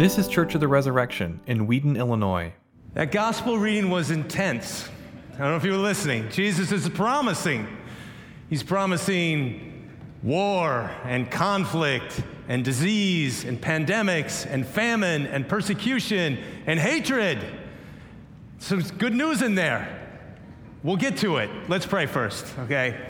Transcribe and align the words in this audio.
This 0.00 0.16
is 0.16 0.28
Church 0.28 0.54
of 0.54 0.62
the 0.62 0.66
Resurrection 0.66 1.40
in 1.46 1.66
Wheaton, 1.66 1.94
Illinois. 1.94 2.54
That 2.94 3.12
gospel 3.12 3.58
reading 3.58 3.90
was 3.90 4.10
intense. 4.10 4.88
I 5.34 5.40
don't 5.40 5.50
know 5.50 5.56
if 5.56 5.64
you 5.64 5.72
were 5.72 5.76
listening. 5.76 6.30
Jesus 6.30 6.72
is 6.72 6.88
promising. 6.88 7.66
He's 8.48 8.62
promising 8.62 9.90
war 10.22 10.90
and 11.04 11.30
conflict 11.30 12.22
and 12.48 12.64
disease 12.64 13.44
and 13.44 13.60
pandemics 13.60 14.46
and 14.50 14.66
famine 14.66 15.26
and 15.26 15.46
persecution 15.46 16.38
and 16.64 16.80
hatred. 16.80 17.38
Some 18.56 18.80
good 18.80 19.12
news 19.12 19.42
in 19.42 19.54
there. 19.54 20.00
We'll 20.82 20.96
get 20.96 21.18
to 21.18 21.36
it. 21.36 21.50
Let's 21.68 21.84
pray 21.84 22.06
first, 22.06 22.46
okay? 22.60 23.06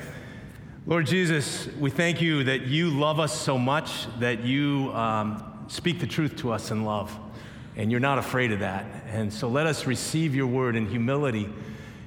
Lord 0.87 1.07
Jesus, 1.07 1.69
we 1.79 1.91
thank 1.91 2.21
you 2.21 2.43
that 2.43 2.63
you 2.63 2.91
love 2.91 3.21
us 3.21 3.33
so 3.33 3.57
much 3.59 4.09
that 4.19 4.43
you 4.43 4.91
um, 4.93 5.50
speak 5.71 6.01
the 6.01 6.07
truth 6.07 6.37
to 6.37 6.53
us 6.53 6.71
in 6.71 6.85
love. 6.85 7.17
And 7.77 7.91
you're 7.91 8.01
not 8.01 8.19
afraid 8.19 8.51
of 8.51 8.59
that. 8.59 8.85
And 9.07 9.33
so 9.33 9.49
let 9.49 9.67
us 9.67 9.87
receive 9.87 10.35
your 10.35 10.49
word 10.49 10.75
in 10.75 10.87
humility 10.87 11.49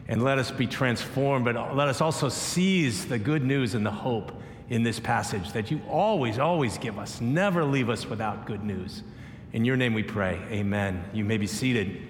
and 0.09 0.21
let 0.21 0.37
us 0.37 0.51
be 0.51 0.67
transformed, 0.67 1.45
but 1.45 1.75
let 1.75 1.87
us 1.87 2.01
also 2.01 2.27
seize 2.27 3.05
the 3.05 3.17
good 3.17 3.41
news 3.41 3.73
and 3.73 3.85
the 3.85 3.91
hope 3.91 4.33
in 4.69 4.83
this 4.83 4.99
passage 4.99 5.53
that 5.53 5.71
you 5.71 5.81
always, 5.89 6.39
always 6.39 6.77
give 6.77 6.99
us. 6.99 7.21
Never 7.21 7.63
leave 7.63 7.89
us 7.89 8.05
without 8.05 8.45
good 8.45 8.63
news. 8.63 9.01
In 9.53 9.63
your 9.63 9.77
name 9.77 9.93
we 9.93 10.03
pray. 10.03 10.41
Amen. 10.51 11.03
You 11.13 11.23
may 11.23 11.37
be 11.37 11.47
seated. 11.47 12.01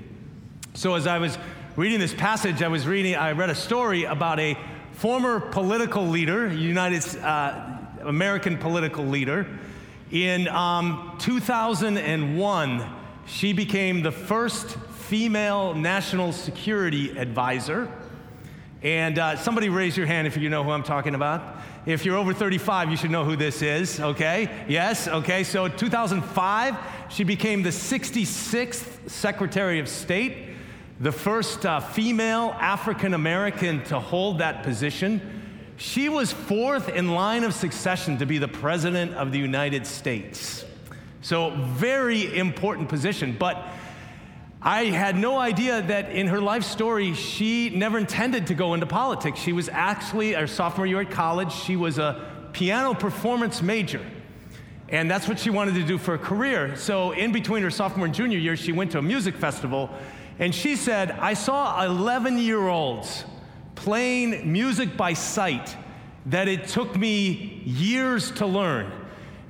So 0.74 0.96
as 0.96 1.06
I 1.06 1.20
was 1.20 1.38
reading 1.76 2.00
this 2.00 2.16
passage, 2.16 2.64
I 2.64 2.68
was 2.68 2.88
reading, 2.88 3.16
I 3.16 3.34
read 3.34 3.52
a 3.52 3.56
story 3.56 4.06
about 4.06 4.40
a 4.40 4.58
former 4.94 5.40
political 5.40 6.08
leader, 6.08 6.52
United 6.52 7.06
uh, 7.18 7.78
American 8.02 8.58
political 8.58 9.06
leader, 9.06 9.48
in 10.14 10.48
um, 10.48 11.16
2001, 11.18 12.96
she 13.26 13.52
became 13.52 14.04
the 14.04 14.12
first 14.12 14.78
female 15.08 15.74
national 15.74 16.34
security 16.34 17.18
advisor. 17.18 17.92
And 18.84 19.18
uh, 19.18 19.38
somebody 19.38 19.70
raise 19.70 19.98
your 19.98 20.06
hand 20.06 20.28
if 20.28 20.38
you 20.38 20.52
know 20.52 20.64
who 20.64 20.70
I'm 20.70 20.84
talking 20.84 21.16
about. 21.16 21.58
If 21.88 22.06
you're 22.06 22.16
over 22.16 22.32
35, 22.32 22.92
you 22.92 22.96
should 22.96 23.10
know 23.10 23.26
who 23.26 23.36
this 23.36 23.64
is, 23.64 24.00
okay? 24.00 24.66
Yes, 24.70 25.08
okay. 25.08 25.44
So 25.44 25.68
2005, 25.68 26.76
she 27.10 27.24
became 27.24 27.64
the 27.64 27.72
66th 27.72 29.10
Secretary 29.10 29.80
of 29.80 29.90
State, 29.90 30.50
the 31.00 31.12
first 31.12 31.66
uh, 31.66 31.80
female 31.80 32.56
African 32.60 33.16
American 33.16 33.84
to 33.86 34.00
hold 34.00 34.38
that 34.38 34.62
position. 34.62 35.43
She 35.78 36.10
was 36.10 36.32
fourth 36.32 36.90
in 36.90 37.14
line 37.14 37.44
of 37.44 37.54
succession 37.54 38.20
to 38.20 38.26
be 38.26 38.38
the 38.38 38.48
President 38.48 39.14
of 39.16 39.32
the 39.32 39.40
United 39.40 39.88
States. 39.88 40.66
So, 41.22 41.52
very 41.52 42.38
important 42.38 42.90
position. 42.90 43.36
But 43.40 43.66
I 44.62 44.86
had 44.86 45.18
no 45.18 45.40
idea 45.40 45.82
that 45.82 46.12
in 46.12 46.28
her 46.28 46.40
life 46.40 46.64
story, 46.64 47.14
she 47.14 47.70
never 47.70 47.98
intended 47.98 48.48
to 48.48 48.54
go 48.54 48.74
into 48.74 48.86
politics. 48.86 49.40
She 49.40 49.54
was 49.54 49.68
actually, 49.70 50.34
her 50.34 50.48
sophomore 50.48 50.86
year 50.86 51.02
at 51.02 51.12
college, 51.12 51.52
she 51.52 51.76
was 51.76 51.98
a 51.98 52.50
piano 52.54 52.94
performance 52.94 53.62
major. 53.62 54.02
And 54.90 55.10
that's 55.10 55.28
what 55.28 55.40
she 55.40 55.50
wanted 55.50 55.76
to 55.76 55.84
do 55.84 55.98
for 55.98 56.14
a 56.14 56.20
career. 56.20 56.76
So, 56.76 57.12
in 57.12 57.32
between 57.32 57.64
her 57.64 57.72
sophomore 57.72 58.06
and 58.06 58.14
junior 58.14 58.38
year, 58.38 58.56
she 58.56 58.72
went 58.72 58.92
to 58.92 59.00
a 59.00 59.02
music 59.02 59.36
festival. 59.36 59.90
And 60.40 60.54
she 60.54 60.76
said, 60.76 61.12
I 61.12 61.34
saw 61.34 61.84
11 61.84 62.38
year 62.38 62.68
olds 62.68 63.26
playing 63.84 64.50
music 64.50 64.96
by 64.96 65.12
sight 65.12 65.76
that 66.28 66.48
it 66.48 66.70
took 66.70 66.96
me 66.96 67.62
years 67.66 68.32
to 68.32 68.46
learn. 68.46 68.90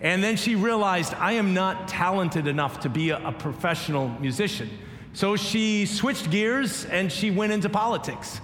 And 0.02 0.24
then 0.24 0.38
she 0.38 0.56
realized 0.56 1.14
I 1.14 1.34
am 1.34 1.54
not 1.54 1.88
talented 1.88 2.48
enough 2.48 2.80
to 2.80 2.90
be 2.90 3.12
a, 3.12 3.28
a, 3.28 3.32
professional 3.32 4.10
musician. 4.20 4.72
So 5.14 5.36
she 5.36 5.86
switched 5.86 6.32
gears 6.32 6.86
and 6.86 7.12
she 7.12 7.30
went 7.30 7.54
into 7.54 7.70
politics. 7.70 8.42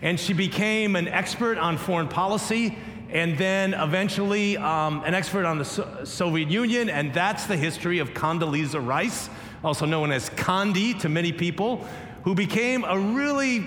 And 0.00 0.18
she 0.18 0.32
became 0.32 0.96
an 0.96 1.06
expert 1.06 1.58
on 1.58 1.76
foreign 1.76 2.08
policy 2.08 2.78
and 3.10 3.36
then 3.36 3.74
eventually 3.74 4.56
um, 4.56 5.02
an 5.04 5.12
expert 5.12 5.44
on 5.44 5.58
the 5.58 5.66
so- 5.66 6.04
Soviet 6.04 6.48
Union. 6.48 6.88
And 6.88 7.12
that's 7.12 7.44
the 7.44 7.58
history 7.58 7.98
of 7.98 8.14
Condoleezza 8.14 8.84
Rice, 8.84 9.28
also 9.62 9.84
known 9.84 10.12
as 10.12 10.30
Condi 10.30 10.98
to 11.00 11.10
many 11.10 11.30
people, 11.30 11.86
who 12.24 12.34
became 12.34 12.84
a 12.84 12.98
really 12.98 13.66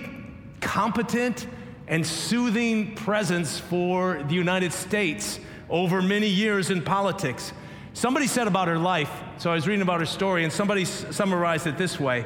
competent 0.61 1.45
and 1.89 2.05
soothing 2.05 2.95
presence 2.95 3.59
for 3.59 4.23
the 4.23 4.35
United 4.35 4.71
States 4.71 5.39
over 5.69 6.01
many 6.01 6.27
years 6.27 6.69
in 6.69 6.81
politics. 6.83 7.51
Somebody 7.93 8.27
said 8.27 8.47
about 8.47 8.67
her 8.67 8.77
life, 8.77 9.11
so 9.39 9.51
I 9.51 9.55
was 9.55 9.67
reading 9.67 9.81
about 9.81 9.99
her 9.99 10.05
story, 10.05 10.43
and 10.43 10.53
somebody 10.53 10.85
summarized 10.85 11.67
it 11.67 11.77
this 11.77 11.99
way. 11.99 12.25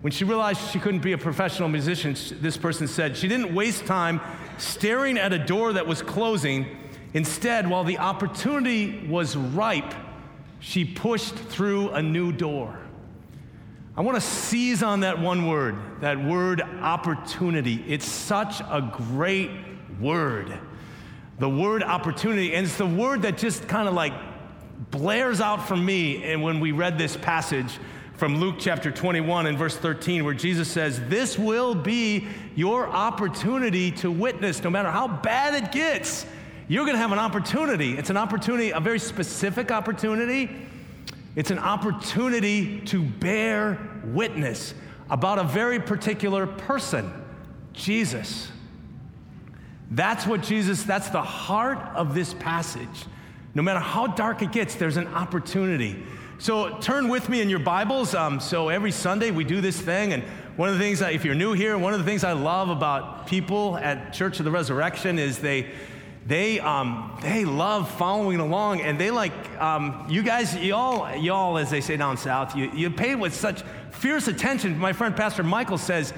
When 0.00 0.12
she 0.12 0.24
realized 0.24 0.70
she 0.70 0.80
couldn't 0.80 1.00
be 1.00 1.12
a 1.12 1.18
professional 1.18 1.68
musician, 1.68 2.16
this 2.40 2.56
person 2.56 2.88
said, 2.88 3.16
she 3.16 3.28
didn't 3.28 3.54
waste 3.54 3.86
time 3.86 4.20
staring 4.58 5.18
at 5.18 5.32
a 5.32 5.38
door 5.38 5.72
that 5.74 5.86
was 5.86 6.02
closing. 6.02 6.66
Instead, 7.14 7.70
while 7.70 7.84
the 7.84 7.98
opportunity 7.98 9.06
was 9.08 9.36
ripe, 9.36 9.94
she 10.58 10.84
pushed 10.84 11.34
through 11.34 11.90
a 11.90 12.02
new 12.02 12.32
door. 12.32 12.78
I 14.00 14.02
want 14.02 14.14
to 14.14 14.22
seize 14.22 14.82
on 14.82 15.00
that 15.00 15.20
one 15.20 15.46
word, 15.46 15.76
that 16.00 16.18
word 16.18 16.62
opportunity. 16.62 17.84
It's 17.86 18.06
such 18.06 18.62
a 18.62 18.80
great 18.80 19.50
word. 20.00 20.58
The 21.38 21.50
word 21.50 21.82
opportunity, 21.82 22.54
and 22.54 22.64
it's 22.64 22.78
the 22.78 22.86
word 22.86 23.20
that 23.22 23.36
just 23.36 23.68
kind 23.68 23.86
of 23.86 23.92
like 23.92 24.14
blares 24.90 25.42
out 25.42 25.68
from 25.68 25.84
me 25.84 26.24
and 26.24 26.42
when 26.42 26.60
we 26.60 26.72
read 26.72 26.96
this 26.96 27.14
passage 27.18 27.78
from 28.14 28.40
Luke 28.40 28.54
chapter 28.58 28.90
21 28.90 29.44
and 29.44 29.58
verse 29.58 29.76
13 29.76 30.24
where 30.24 30.32
Jesus 30.32 30.70
says, 30.70 30.98
"This 31.08 31.38
will 31.38 31.74
be 31.74 32.26
your 32.54 32.88
opportunity 32.88 33.90
to 33.90 34.10
witness 34.10 34.64
no 34.64 34.70
matter 34.70 34.90
how 34.90 35.08
bad 35.08 35.62
it 35.62 35.72
gets. 35.72 36.24
You're 36.68 36.86
going 36.86 36.96
to 36.96 37.02
have 37.02 37.12
an 37.12 37.18
opportunity. 37.18 37.98
It's 37.98 38.08
an 38.08 38.16
opportunity, 38.16 38.70
a 38.70 38.80
very 38.80 38.98
specific 38.98 39.70
opportunity." 39.70 40.48
It's 41.36 41.50
an 41.50 41.58
opportunity 41.58 42.80
to 42.86 43.02
bear 43.02 43.78
witness 44.04 44.74
about 45.08 45.38
a 45.38 45.44
very 45.44 45.80
particular 45.80 46.46
person, 46.46 47.12
Jesus. 47.72 48.48
That's 49.90 50.26
what 50.26 50.42
Jesus, 50.42 50.82
that's 50.82 51.08
the 51.10 51.22
heart 51.22 51.78
of 51.94 52.14
this 52.14 52.34
passage. 52.34 53.06
No 53.54 53.62
matter 53.62 53.80
how 53.80 54.06
dark 54.06 54.42
it 54.42 54.52
gets, 54.52 54.76
there's 54.76 54.96
an 54.96 55.08
opportunity. 55.08 56.02
So 56.38 56.78
turn 56.78 57.08
with 57.08 57.28
me 57.28 57.40
in 57.40 57.50
your 57.50 57.58
Bibles. 57.58 58.14
Um, 58.14 58.40
so 58.40 58.68
every 58.68 58.92
Sunday 58.92 59.30
we 59.30 59.44
do 59.44 59.60
this 59.60 59.80
thing, 59.80 60.12
and 60.12 60.22
one 60.56 60.68
of 60.68 60.78
the 60.78 60.80
things, 60.80 61.00
that, 61.00 61.12
if 61.12 61.24
you're 61.24 61.34
new 61.34 61.52
here, 61.52 61.76
one 61.76 61.92
of 61.92 61.98
the 61.98 62.04
things 62.04 62.24
I 62.24 62.32
love 62.32 62.70
about 62.70 63.26
people 63.26 63.76
at 63.78 64.12
Church 64.12 64.38
of 64.38 64.44
the 64.44 64.50
Resurrection 64.50 65.18
is 65.18 65.38
they 65.38 65.70
they 66.30 66.60
um, 66.60 67.18
they 67.20 67.44
love 67.44 67.90
following 67.98 68.38
along 68.38 68.80
and 68.80 68.98
they 69.00 69.10
like 69.10 69.32
um, 69.60 70.06
you 70.08 70.22
guys 70.22 70.56
y'all 70.56 71.14
y'all 71.16 71.58
as 71.58 71.70
they 71.70 71.80
say 71.80 71.96
down 71.96 72.16
south 72.16 72.54
you, 72.54 72.70
you 72.70 72.88
pay 72.88 73.16
with 73.16 73.34
such 73.34 73.62
fierce 73.90 74.28
attention. 74.28 74.78
My 74.78 74.92
friend 74.92 75.16
pastor 75.16 75.42
michael 75.42 75.76
says 75.76 76.14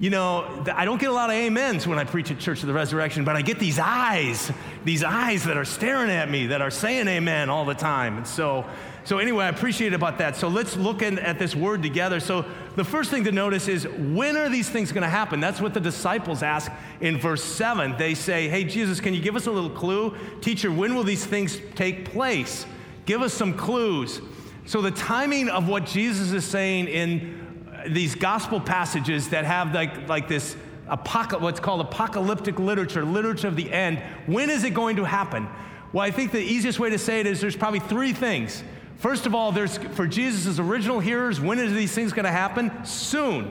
you 0.00 0.10
know 0.10 0.64
i 0.74 0.84
don't 0.84 1.00
get 1.00 1.10
a 1.10 1.12
lot 1.12 1.30
of 1.30 1.36
amens 1.36 1.86
when 1.86 1.96
i 1.96 2.02
preach 2.02 2.30
at 2.32 2.40
church 2.40 2.60
of 2.62 2.66
the 2.66 2.72
resurrection 2.72 3.24
but 3.24 3.36
i 3.36 3.42
get 3.42 3.60
these 3.60 3.78
eyes 3.78 4.50
these 4.84 5.04
eyes 5.04 5.44
that 5.44 5.56
are 5.56 5.64
staring 5.64 6.10
at 6.10 6.28
me 6.28 6.48
that 6.48 6.60
are 6.60 6.70
saying 6.70 7.08
amen 7.08 7.50
all 7.50 7.64
the 7.64 7.74
time. 7.74 8.16
And 8.18 8.26
so 8.26 8.64
so, 9.04 9.18
anyway, 9.18 9.46
I 9.46 9.48
appreciate 9.48 9.94
about 9.94 10.18
that. 10.18 10.36
So, 10.36 10.46
let's 10.46 10.76
look 10.76 11.02
in, 11.02 11.18
at 11.18 11.36
this 11.36 11.56
word 11.56 11.82
together. 11.82 12.20
So, 12.20 12.44
the 12.76 12.84
first 12.84 13.10
thing 13.10 13.24
to 13.24 13.32
notice 13.32 13.66
is 13.66 13.86
when 13.88 14.36
are 14.36 14.48
these 14.48 14.68
things 14.68 14.92
going 14.92 15.02
to 15.02 15.08
happen? 15.08 15.40
That's 15.40 15.60
what 15.60 15.74
the 15.74 15.80
disciples 15.80 16.42
ask 16.44 16.70
in 17.00 17.18
verse 17.18 17.42
7. 17.42 17.96
They 17.98 18.14
say, 18.14 18.48
Hey, 18.48 18.62
Jesus, 18.62 19.00
can 19.00 19.12
you 19.12 19.20
give 19.20 19.34
us 19.34 19.46
a 19.46 19.50
little 19.50 19.70
clue? 19.70 20.16
Teacher, 20.40 20.70
when 20.70 20.94
will 20.94 21.02
these 21.02 21.26
things 21.26 21.58
take 21.74 22.12
place? 22.12 22.64
Give 23.04 23.22
us 23.22 23.34
some 23.34 23.54
clues. 23.54 24.20
So, 24.66 24.80
the 24.80 24.92
timing 24.92 25.48
of 25.48 25.68
what 25.68 25.84
Jesus 25.84 26.30
is 26.30 26.44
saying 26.44 26.86
in 26.86 27.66
uh, 27.74 27.88
these 27.88 28.14
gospel 28.14 28.60
passages 28.60 29.30
that 29.30 29.44
have 29.44 29.74
like, 29.74 30.08
like 30.08 30.28
this 30.28 30.56
apoc- 30.88 31.40
what's 31.40 31.58
called 31.58 31.80
apocalyptic 31.80 32.60
literature, 32.60 33.04
literature 33.04 33.48
of 33.48 33.56
the 33.56 33.72
end, 33.72 33.98
when 34.26 34.48
is 34.48 34.62
it 34.62 34.74
going 34.74 34.94
to 34.96 35.04
happen? 35.04 35.48
Well, 35.92 36.04
I 36.04 36.12
think 36.12 36.30
the 36.30 36.40
easiest 36.40 36.78
way 36.78 36.90
to 36.90 36.98
say 36.98 37.18
it 37.18 37.26
is 37.26 37.40
there's 37.40 37.56
probably 37.56 37.80
three 37.80 38.12
things. 38.12 38.62
First 39.02 39.26
of 39.26 39.34
all, 39.34 39.50
there's 39.50 39.78
for 39.78 40.06
Jesus' 40.06 40.60
original 40.60 41.00
hearers, 41.00 41.40
when 41.40 41.58
are 41.58 41.66
these 41.68 41.92
things 41.92 42.12
going 42.12 42.24
to 42.24 42.30
happen? 42.30 42.84
Soon. 42.84 43.50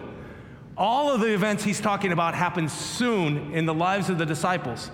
All 0.78 1.12
of 1.12 1.20
the 1.20 1.34
events 1.34 1.66
he's 1.66 1.82
talking 1.82 2.14
about 2.14 2.36
happen 2.36 2.70
soon 2.70 3.54
in 3.54 3.66
the 3.66 3.74
lives 3.74 4.10
of 4.10 4.18
the 4.18 4.26
disciples. 4.26 4.90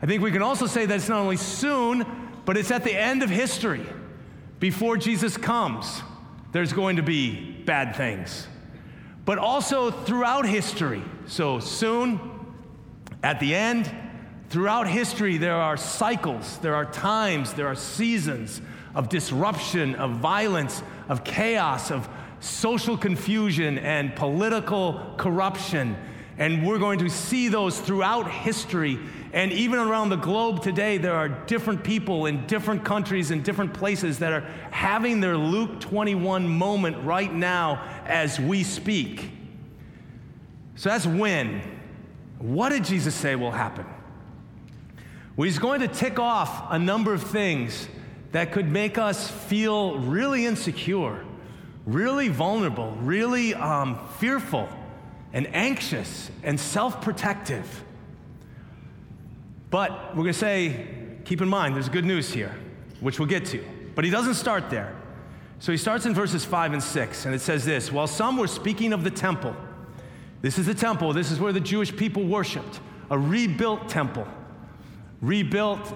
I 0.00 0.06
think 0.06 0.22
we 0.22 0.32
can 0.32 0.40
also 0.40 0.66
say 0.66 0.86
that 0.86 0.94
it's 0.94 1.10
not 1.10 1.18
only 1.18 1.36
soon, 1.36 2.06
but 2.46 2.56
it's 2.56 2.70
at 2.70 2.84
the 2.84 2.94
end 2.98 3.22
of 3.22 3.28
history. 3.28 3.84
Before 4.60 4.96
Jesus 4.96 5.36
comes, 5.36 6.00
there's 6.52 6.72
going 6.72 6.96
to 6.96 7.02
be 7.02 7.52
bad 7.66 7.94
things. 7.94 8.48
But 9.26 9.36
also 9.36 9.90
throughout 9.90 10.46
history. 10.46 11.02
So 11.26 11.60
soon, 11.60 12.18
at 13.22 13.40
the 13.40 13.54
end, 13.54 13.94
throughout 14.48 14.88
history, 14.88 15.36
there 15.36 15.56
are 15.56 15.76
cycles, 15.76 16.56
there 16.60 16.76
are 16.76 16.86
times, 16.86 17.52
there 17.52 17.66
are 17.66 17.74
seasons 17.74 18.62
of 18.94 19.08
disruption, 19.08 19.94
of 19.94 20.12
violence, 20.12 20.82
of 21.08 21.24
chaos, 21.24 21.90
of 21.90 22.08
social 22.40 22.96
confusion, 22.96 23.78
and 23.78 24.14
political 24.16 25.14
corruption. 25.16 25.96
And 26.38 26.66
we're 26.66 26.78
going 26.78 26.98
to 27.00 27.08
see 27.08 27.48
those 27.48 27.78
throughout 27.80 28.30
history. 28.30 28.98
And 29.32 29.52
even 29.52 29.78
around 29.78 30.08
the 30.08 30.16
globe 30.16 30.62
today, 30.62 30.98
there 30.98 31.14
are 31.14 31.28
different 31.28 31.84
people 31.84 32.26
in 32.26 32.46
different 32.46 32.84
countries 32.84 33.30
and 33.30 33.44
different 33.44 33.72
places 33.74 34.18
that 34.18 34.32
are 34.32 34.40
having 34.70 35.20
their 35.20 35.36
Luke 35.36 35.80
21 35.80 36.48
moment 36.48 37.04
right 37.04 37.32
now 37.32 38.02
as 38.06 38.40
we 38.40 38.64
speak. 38.64 39.30
So 40.74 40.88
that's 40.88 41.06
when. 41.06 41.62
What 42.38 42.70
did 42.70 42.84
Jesus 42.84 43.14
say 43.14 43.36
will 43.36 43.52
happen? 43.52 43.86
Well, 45.36 45.44
he's 45.44 45.60
going 45.60 45.80
to 45.80 45.88
tick 45.88 46.18
off 46.18 46.72
a 46.72 46.78
number 46.78 47.14
of 47.14 47.22
things 47.22 47.88
that 48.32 48.52
could 48.52 48.70
make 48.70 48.98
us 48.98 49.30
feel 49.30 49.98
really 49.98 50.46
insecure, 50.46 51.24
really 51.86 52.28
vulnerable, 52.28 52.92
really 53.00 53.54
um, 53.54 53.98
fearful, 54.18 54.68
and 55.32 55.46
anxious 55.54 56.30
and 56.42 56.58
self 56.58 57.00
protective. 57.00 57.84
But 59.70 60.10
we're 60.10 60.24
going 60.24 60.32
to 60.34 60.38
say, 60.38 60.86
keep 61.24 61.40
in 61.40 61.48
mind, 61.48 61.74
there's 61.74 61.88
good 61.88 62.04
news 62.04 62.32
here, 62.32 62.54
which 63.00 63.18
we'll 63.18 63.28
get 63.28 63.46
to. 63.46 63.64
But 63.94 64.04
he 64.04 64.10
doesn't 64.10 64.34
start 64.34 64.68
there. 64.68 64.94
So 65.58 65.72
he 65.72 65.78
starts 65.78 66.06
in 66.06 66.14
verses 66.14 66.44
5 66.44 66.72
and 66.72 66.82
6, 66.82 67.24
and 67.24 67.34
it 67.34 67.40
says 67.40 67.64
this 67.64 67.92
While 67.92 68.06
some 68.06 68.36
were 68.36 68.48
speaking 68.48 68.92
of 68.92 69.04
the 69.04 69.10
temple, 69.10 69.54
this 70.42 70.58
is 70.58 70.66
the 70.66 70.74
temple, 70.74 71.12
this 71.12 71.30
is 71.30 71.38
where 71.38 71.52
the 71.52 71.60
Jewish 71.60 71.94
people 71.94 72.24
worshiped, 72.24 72.80
a 73.10 73.18
rebuilt 73.18 73.88
temple 73.88 74.26
rebuilt 75.22 75.94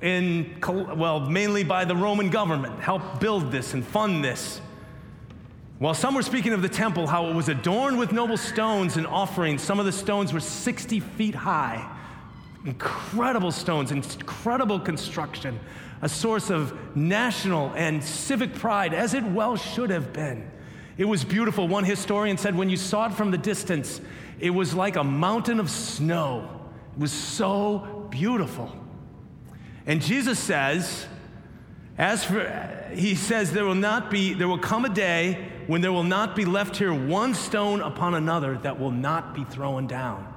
in, 0.00 0.60
well, 0.66 1.20
mainly 1.20 1.64
by 1.64 1.84
the 1.84 1.96
Roman 1.96 2.30
government, 2.30 2.80
helped 2.80 3.20
build 3.20 3.50
this 3.50 3.74
and 3.74 3.84
fund 3.84 4.24
this. 4.24 4.60
While 5.78 5.94
some 5.94 6.14
were 6.14 6.22
speaking 6.22 6.52
of 6.52 6.62
the 6.62 6.68
temple, 6.68 7.06
how 7.06 7.28
it 7.28 7.34
was 7.34 7.48
adorned 7.48 7.98
with 7.98 8.12
noble 8.12 8.36
stones 8.36 8.96
and 8.96 9.06
offerings, 9.06 9.62
some 9.62 9.78
of 9.78 9.86
the 9.86 9.92
stones 9.92 10.32
were 10.32 10.40
60 10.40 11.00
feet 11.00 11.34
high. 11.34 11.88
Incredible 12.64 13.52
stones, 13.52 13.92
incredible 13.92 14.80
construction, 14.80 15.58
a 16.02 16.08
source 16.08 16.50
of 16.50 16.96
national 16.96 17.72
and 17.74 18.02
civic 18.02 18.54
pride, 18.54 18.92
as 18.92 19.14
it 19.14 19.22
well 19.22 19.56
should 19.56 19.90
have 19.90 20.12
been. 20.12 20.50
It 20.96 21.04
was 21.04 21.24
beautiful. 21.24 21.68
One 21.68 21.84
historian 21.84 22.38
said 22.38 22.56
when 22.56 22.68
you 22.68 22.76
saw 22.76 23.06
it 23.06 23.12
from 23.12 23.30
the 23.30 23.38
distance, 23.38 24.00
it 24.40 24.50
was 24.50 24.74
like 24.74 24.96
a 24.96 25.04
mountain 25.04 25.60
of 25.60 25.70
snow. 25.70 26.60
It 26.96 27.00
was 27.00 27.12
so 27.12 28.08
beautiful. 28.10 28.72
And 29.88 30.02
Jesus 30.02 30.38
says, 30.38 31.06
as 31.96 32.22
for, 32.22 32.46
he 32.94 33.14
says, 33.14 33.52
there 33.52 33.64
will 33.64 33.74
not 33.74 34.10
be, 34.10 34.34
there 34.34 34.46
will 34.46 34.58
come 34.58 34.84
a 34.84 34.90
day 34.90 35.48
when 35.66 35.80
there 35.80 35.92
will 35.92 36.04
not 36.04 36.36
be 36.36 36.44
left 36.44 36.76
here 36.76 36.92
one 36.92 37.34
stone 37.34 37.80
upon 37.80 38.14
another 38.14 38.58
that 38.58 38.78
will 38.78 38.90
not 38.90 39.34
be 39.34 39.44
thrown 39.44 39.86
down. 39.86 40.34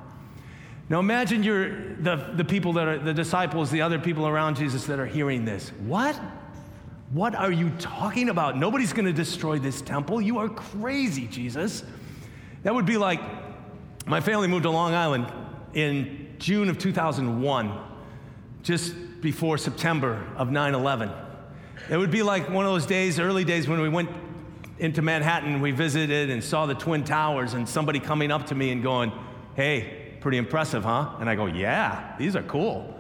Now 0.88 1.00
imagine 1.00 1.44
you're 1.44 1.96
the, 1.96 2.32
the 2.34 2.46
people 2.46 2.74
that 2.74 2.88
are, 2.88 2.98
the 2.98 3.14
disciples, 3.14 3.70
the 3.70 3.82
other 3.82 4.00
people 4.00 4.26
around 4.26 4.56
Jesus 4.56 4.86
that 4.86 5.00
are 5.00 5.06
hearing 5.06 5.44
this. 5.44 5.70
What? 5.86 6.16
What 7.12 7.36
are 7.36 7.52
you 7.52 7.72
talking 7.72 8.30
about? 8.30 8.58
Nobody's 8.58 8.94
going 8.94 9.06
to 9.06 9.14
destroy 9.14 9.60
this 9.60 9.82
temple. 9.82 10.22
You 10.22 10.38
are 10.38 10.48
crazy, 10.48 11.28
Jesus. 11.28 11.84
That 12.64 12.74
would 12.74 12.86
be 12.86 12.98
like 12.98 13.20
my 14.06 14.22
family 14.22 14.48
moved 14.48 14.64
to 14.64 14.70
Long 14.70 14.94
Island 14.94 15.28
in 15.74 16.36
June 16.40 16.70
of 16.70 16.78
2001, 16.78 17.78
just 18.64 18.94
before 19.22 19.58
September 19.58 20.26
of 20.36 20.52
9 20.52 20.74
11. 20.74 21.12
It 21.90 21.98
would 21.98 22.12
be 22.12 22.24
like 22.24 22.50
one 22.50 22.66
of 22.66 22.72
those 22.72 22.86
days, 22.86 23.20
early 23.20 23.44
days, 23.44 23.68
when 23.68 23.82
we 23.82 23.90
went 23.90 24.10
into 24.80 25.02
Manhattan, 25.02 25.62
we 25.62 25.72
visited 25.72 26.30
and 26.30 26.44
saw 26.44 26.66
the 26.66 26.74
Twin 26.74 27.04
Towers, 27.04 27.54
and 27.54 27.68
somebody 27.68 28.00
coming 28.00 28.32
up 28.32 28.48
to 28.48 28.56
me 28.56 28.72
and 28.72 28.82
going, 28.82 29.12
Hey, 29.56 30.16
pretty 30.22 30.38
impressive, 30.38 30.84
huh? 30.84 31.16
And 31.20 31.30
I 31.30 31.36
go, 31.36 31.46
Yeah, 31.46 32.16
these 32.18 32.36
are 32.36 32.44
cool. 32.44 33.00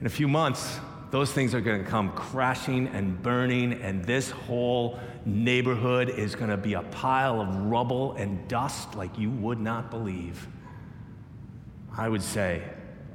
In 0.00 0.06
a 0.06 0.10
few 0.10 0.28
months, 0.28 0.78
those 1.10 1.32
things 1.32 1.54
are 1.54 1.60
going 1.60 1.82
to 1.82 1.90
come 1.90 2.12
crashing 2.12 2.88
and 2.88 3.20
burning, 3.22 3.74
and 3.74 4.04
this 4.04 4.30
whole 4.30 4.98
neighborhood 5.24 6.08
is 6.10 6.34
going 6.34 6.50
to 6.50 6.56
be 6.56 6.74
a 6.74 6.82
pile 6.82 7.40
of 7.40 7.54
rubble 7.66 8.12
and 8.12 8.46
dust 8.48 8.94
like 8.94 9.18
you 9.18 9.30
would 9.30 9.58
not 9.58 9.90
believe. 9.90 10.46
I 11.96 12.08
would 12.08 12.22
say, 12.22 12.62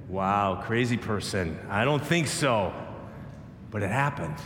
wow, 0.09 0.61
crazy 0.63 0.97
person. 0.97 1.59
I 1.69 1.85
don't 1.85 2.03
think 2.03 2.27
so. 2.27 2.73
But 3.71 3.83
it 3.83 3.89
happened. 3.89 4.37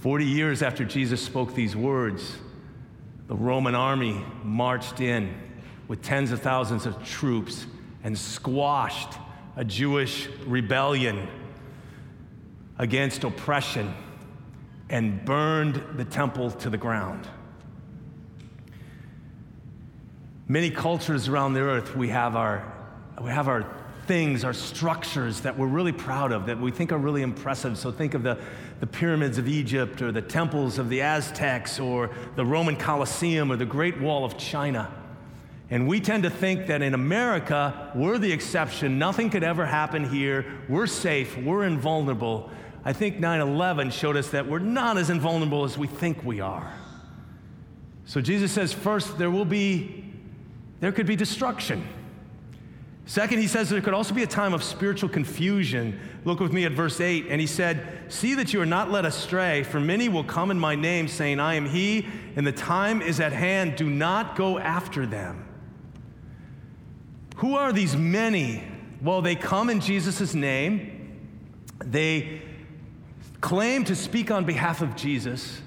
40 0.00 0.24
years 0.24 0.62
after 0.62 0.84
Jesus 0.84 1.22
spoke 1.22 1.54
these 1.54 1.76
words, 1.76 2.36
the 3.26 3.36
Roman 3.36 3.74
army 3.74 4.24
marched 4.42 5.00
in 5.00 5.34
with 5.88 6.02
tens 6.02 6.32
of 6.32 6.40
thousands 6.40 6.86
of 6.86 7.04
troops 7.04 7.66
and 8.02 8.16
squashed 8.16 9.18
a 9.56 9.64
Jewish 9.64 10.28
rebellion 10.46 11.28
against 12.78 13.24
oppression 13.24 13.92
and 14.88 15.24
burned 15.24 15.82
the 15.96 16.04
temple 16.04 16.50
to 16.50 16.70
the 16.70 16.78
ground. 16.78 17.28
Many 20.48 20.70
cultures 20.70 21.28
around 21.28 21.54
the 21.54 21.60
earth, 21.60 21.94
we 21.94 22.08
have 22.08 22.34
our 22.36 22.72
we 23.20 23.30
have 23.30 23.48
our 23.48 23.79
things, 24.10 24.42
our 24.42 24.52
structures 24.52 25.42
that 25.42 25.56
we're 25.56 25.68
really 25.68 25.92
proud 25.92 26.32
of, 26.32 26.46
that 26.46 26.58
we 26.58 26.72
think 26.72 26.90
are 26.90 26.98
really 26.98 27.22
impressive. 27.22 27.78
So 27.78 27.92
think 27.92 28.14
of 28.14 28.24
the, 28.24 28.36
the 28.80 28.86
pyramids 28.88 29.38
of 29.38 29.46
Egypt 29.46 30.02
or 30.02 30.10
the 30.10 30.20
temples 30.20 30.80
of 30.80 30.88
the 30.88 31.00
Aztecs 31.00 31.78
or 31.78 32.10
the 32.34 32.44
Roman 32.44 32.74
Colosseum 32.74 33.52
or 33.52 33.56
the 33.56 33.64
Great 33.64 34.00
Wall 34.00 34.24
of 34.24 34.36
China. 34.36 34.92
And 35.70 35.86
we 35.86 36.00
tend 36.00 36.24
to 36.24 36.30
think 36.30 36.66
that 36.66 36.82
in 36.82 36.92
America, 36.92 37.92
we're 37.94 38.18
the 38.18 38.32
exception. 38.32 38.98
Nothing 38.98 39.30
could 39.30 39.44
ever 39.44 39.64
happen 39.64 40.10
here. 40.10 40.44
We're 40.68 40.88
safe. 40.88 41.38
We're 41.38 41.62
invulnerable. 41.62 42.50
I 42.84 42.92
think 42.92 43.20
9 43.20 43.40
11 43.40 43.92
showed 43.92 44.16
us 44.16 44.30
that 44.30 44.44
we're 44.48 44.58
not 44.58 44.98
as 44.98 45.10
invulnerable 45.10 45.62
as 45.62 45.78
we 45.78 45.86
think 45.86 46.24
we 46.24 46.40
are. 46.40 46.74
So 48.06 48.20
Jesus 48.20 48.50
says, 48.50 48.72
first, 48.72 49.18
there 49.18 49.30
will 49.30 49.44
be, 49.44 50.04
there 50.80 50.90
could 50.90 51.06
be 51.06 51.14
destruction. 51.14 51.86
Second, 53.06 53.38
he 53.38 53.46
says 53.48 53.68
there 53.68 53.80
could 53.80 53.94
also 53.94 54.14
be 54.14 54.22
a 54.22 54.26
time 54.26 54.54
of 54.54 54.62
spiritual 54.62 55.08
confusion. 55.08 55.98
Look 56.24 56.38
with 56.38 56.52
me 56.52 56.64
at 56.64 56.72
verse 56.72 57.00
8. 57.00 57.26
And 57.28 57.40
he 57.40 57.46
said, 57.46 58.04
See 58.08 58.34
that 58.34 58.52
you 58.52 58.60
are 58.60 58.66
not 58.66 58.90
led 58.90 59.04
astray, 59.04 59.64
for 59.64 59.80
many 59.80 60.08
will 60.08 60.24
come 60.24 60.50
in 60.50 60.58
my 60.58 60.76
name, 60.76 61.08
saying, 61.08 61.40
I 61.40 61.54
am 61.54 61.66
he, 61.66 62.06
and 62.36 62.46
the 62.46 62.52
time 62.52 63.02
is 63.02 63.18
at 63.18 63.32
hand. 63.32 63.76
Do 63.76 63.90
not 63.90 64.36
go 64.36 64.58
after 64.58 65.06
them. 65.06 65.44
Who 67.36 67.56
are 67.56 67.72
these 67.72 67.96
many? 67.96 68.62
Well, 69.02 69.22
they 69.22 69.34
come 69.34 69.70
in 69.70 69.80
Jesus' 69.80 70.34
name, 70.34 71.16
they 71.82 72.42
claim 73.40 73.84
to 73.84 73.96
speak 73.96 74.30
on 74.30 74.44
behalf 74.44 74.82
of 74.82 74.94
Jesus, 74.94 75.62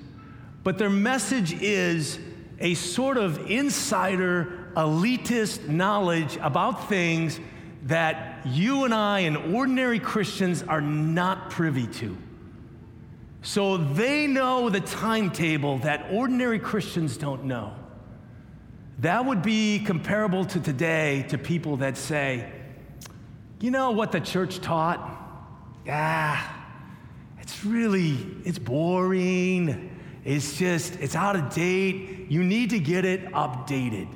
but 0.64 0.78
their 0.78 0.90
message 0.90 1.54
is 1.62 2.20
a 2.60 2.76
sort 2.76 3.18
of 3.18 3.50
insider 3.50 4.63
elitist 4.76 5.68
knowledge 5.68 6.38
about 6.38 6.90
things 6.90 7.40
that 7.84 8.46
you 8.46 8.86
and 8.86 8.94
I 8.94 9.22
and 9.22 9.56
ordinary 9.56 10.00
Christians 10.00 10.64
are 10.64 10.82
not 10.82 11.50
privy 11.50 11.88
to. 11.88 12.18
So 13.42 13.78
they 13.78 14.26
know 14.26 14.70
the 14.70 14.80
timetable 14.80 15.80
that 15.80 16.08
ordinary 16.12 16.60
Christians 16.60 17.18
don't 17.18 17.44
know. 17.44 17.74
That 19.00 19.26
would 19.26 19.42
be 19.42 19.80
comparable 19.80 20.46
to 20.46 20.60
today 20.62 21.26
to 21.30 21.38
people 21.38 21.78
that 21.78 21.98
say, 21.98 22.50
you 23.60 23.70
know 23.70 23.92
what 23.92 24.12
the 24.12 24.22
church 24.22 24.60
taught? 24.60 25.00
Ah, 25.90 26.66
it's 27.40 27.66
really, 27.66 28.18
it's 28.46 28.60
boring. 28.60 29.90
It's 30.24 30.58
just, 30.58 30.96
it's 31.02 31.16
out 31.16 31.36
of 31.36 31.54
date. 31.54 32.28
You 32.30 32.44
need 32.44 32.70
to 32.70 32.80
get 32.80 33.04
it 33.04 33.26
updated. 33.34 34.08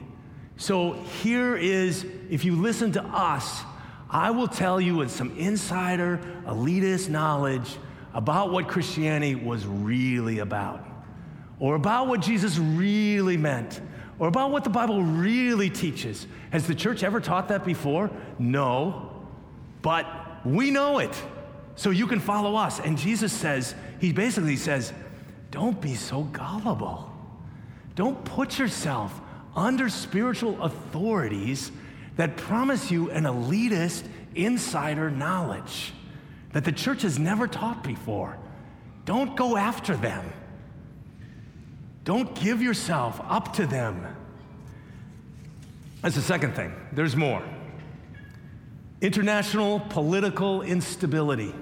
So 0.57 0.93
here 1.21 1.55
is, 1.55 2.05
if 2.29 2.43
you 2.43 2.55
listen 2.55 2.91
to 2.93 3.03
us, 3.03 3.61
I 4.09 4.31
will 4.31 4.47
tell 4.47 4.81
you 4.81 4.95
with 4.95 5.11
some 5.11 5.37
insider, 5.37 6.19
elitist 6.45 7.09
knowledge 7.09 7.77
about 8.13 8.51
what 8.51 8.67
Christianity 8.67 9.35
was 9.35 9.65
really 9.65 10.39
about, 10.39 10.85
or 11.59 11.75
about 11.75 12.07
what 12.07 12.21
Jesus 12.21 12.57
really 12.57 13.37
meant, 13.37 13.81
or 14.19 14.27
about 14.27 14.51
what 14.51 14.63
the 14.63 14.69
Bible 14.69 15.03
really 15.03 15.69
teaches. 15.69 16.25
Has 16.51 16.65
the 16.65 16.75
church 16.75 17.03
ever 17.03 17.19
taught 17.19 17.49
that 17.49 17.63
before? 17.63 18.09
No. 18.39 19.11
But 19.81 20.07
we 20.45 20.71
know 20.71 20.99
it. 20.99 21.15
So 21.75 21.91
you 21.91 22.07
can 22.07 22.19
follow 22.19 22.55
us. 22.55 22.79
And 22.79 22.97
Jesus 22.97 23.31
says, 23.31 23.75
He 23.99 24.11
basically 24.11 24.55
says, 24.55 24.91
don't 25.51 25.79
be 25.79 25.95
so 25.95 26.23
gullible. 26.23 27.11
Don't 27.95 28.23
put 28.25 28.59
yourself 28.59 29.19
under 29.57 29.89
spiritual 29.89 30.61
authorities 30.61 31.71
that 32.15 32.37
promise 32.37 32.91
you 32.91 33.09
an 33.11 33.23
elitist 33.23 34.03
insider 34.35 35.09
knowledge 35.09 35.93
that 36.53 36.63
the 36.63 36.71
church 36.71 37.01
has 37.01 37.17
never 37.19 37.47
taught 37.47 37.83
before. 37.83 38.37
Don't 39.05 39.35
go 39.35 39.57
after 39.57 39.95
them. 39.95 40.31
Don't 42.03 42.33
give 42.39 42.61
yourself 42.61 43.19
up 43.27 43.53
to 43.53 43.65
them. 43.65 44.05
That's 46.01 46.15
the 46.15 46.21
second 46.21 46.53
thing. 46.53 46.73
There's 46.93 47.15
more. 47.15 47.43
International 49.01 49.79
political 49.79 50.61
instability. 50.61 51.53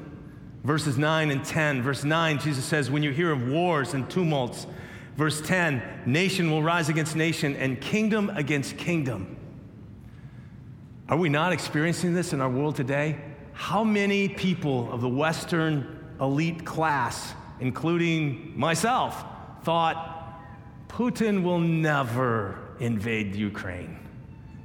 Verses 0.63 0.97
9 0.97 1.31
and 1.31 1.43
10. 1.43 1.81
Verse 1.81 2.03
9, 2.03 2.39
Jesus 2.39 2.65
says, 2.65 2.91
When 2.91 3.03
you 3.03 3.11
hear 3.11 3.31
of 3.31 3.47
wars 3.47 3.93
and 3.93 4.09
tumults, 4.09 4.67
verse 5.15 5.41
10, 5.41 5.81
nation 6.05 6.51
will 6.51 6.63
rise 6.63 6.89
against 6.89 7.15
nation 7.15 7.55
and 7.55 7.79
kingdom 7.79 8.29
against 8.31 8.77
kingdom. 8.77 9.35
Are 11.07 11.17
we 11.17 11.29
not 11.29 11.53
experiencing 11.53 12.13
this 12.13 12.33
in 12.33 12.41
our 12.41 12.49
world 12.49 12.75
today? 12.75 13.19
How 13.53 13.83
many 13.83 14.27
people 14.27 14.91
of 14.91 15.01
the 15.01 15.09
Western 15.09 16.03
elite 16.19 16.65
class, 16.65 17.33
including 17.59 18.57
myself, 18.57 19.23
thought 19.63 20.41
Putin 20.87 21.43
will 21.43 21.59
never 21.59 22.59
invade 22.79 23.35
Ukraine? 23.35 23.99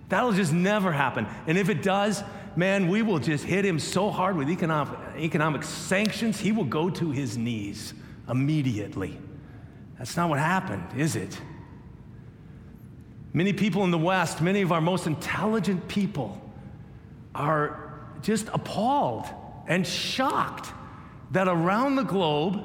That'll 0.09 0.33
just 0.33 0.53
never 0.53 0.91
happen. 0.91 1.27
And 1.47 1.57
if 1.57 1.69
it 1.69 1.83
does, 1.83 2.25
man, 2.57 2.89
we 2.89 3.03
will 3.03 3.19
just 3.19 3.45
hit 3.45 3.65
him 3.65 3.79
so 3.79 4.11
hard 4.11 4.37
with 4.37 4.51
economic, 4.51 4.99
economic 5.17 5.63
sanctions, 5.63 6.41
he 6.41 6.53
will 6.53 6.65
go 6.65 6.91
to 6.91 7.11
his 7.11 7.37
knees 7.37 7.95
immediately. 8.29 9.19
That's 10.01 10.17
not 10.17 10.31
what 10.31 10.39
happened, 10.39 10.83
is 10.97 11.15
it? 11.15 11.39
Many 13.35 13.53
people 13.53 13.85
in 13.85 13.91
the 13.91 13.99
West, 13.99 14.41
many 14.41 14.63
of 14.63 14.73
our 14.73 14.81
most 14.81 15.07
intelligent 15.07 15.89
people, 15.89 16.41
are 17.35 18.01
just 18.23 18.49
appalled 18.55 19.27
and 19.69 19.87
shocked 19.87 20.73
that 21.33 21.49
around 21.49 21.97
the 21.97 22.03
globe, 22.03 22.65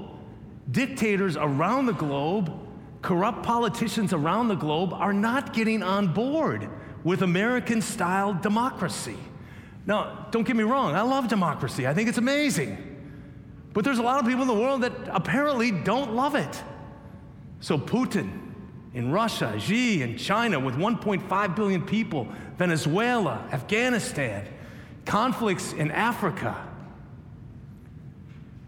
dictators 0.71 1.35
around 1.35 1.87
the 1.87 1.93
globe, 1.93 2.57
corrupt 3.01 3.43
politicians 3.43 4.13
around 4.13 4.47
the 4.47 4.55
globe 4.55 4.93
are 4.93 5.13
not 5.13 5.51
getting 5.51 5.83
on 5.83 6.13
board 6.13 6.69
with 7.03 7.21
American 7.21 7.81
style 7.81 8.33
democracy. 8.33 9.17
Now, 9.85 10.29
don't 10.31 10.47
get 10.47 10.55
me 10.55 10.63
wrong, 10.63 10.95
I 10.95 11.01
love 11.01 11.27
democracy, 11.27 11.85
I 11.85 11.93
think 11.93 12.07
it's 12.07 12.17
amazing. 12.17 12.77
But 13.73 13.83
there's 13.83 13.99
a 13.99 14.03
lot 14.03 14.21
of 14.21 14.25
people 14.25 14.43
in 14.43 14.47
the 14.47 14.53
world 14.53 14.83
that 14.83 14.93
apparently 15.09 15.71
don't 15.71 16.15
love 16.15 16.35
it. 16.35 16.63
So, 17.65 17.79
Putin 17.79 18.29
in 18.93 19.11
Russia, 19.11 19.59
Xi 19.59 20.03
in 20.03 20.17
China 20.17 20.59
with 20.59 20.75
1.5 20.75 21.55
billion 21.55 21.81
people, 21.81 22.27
Venezuela, 22.59 23.43
Afghanistan, 23.51 24.47
conflicts 25.05 25.73
in 25.73 25.89
Africa. 25.89 26.55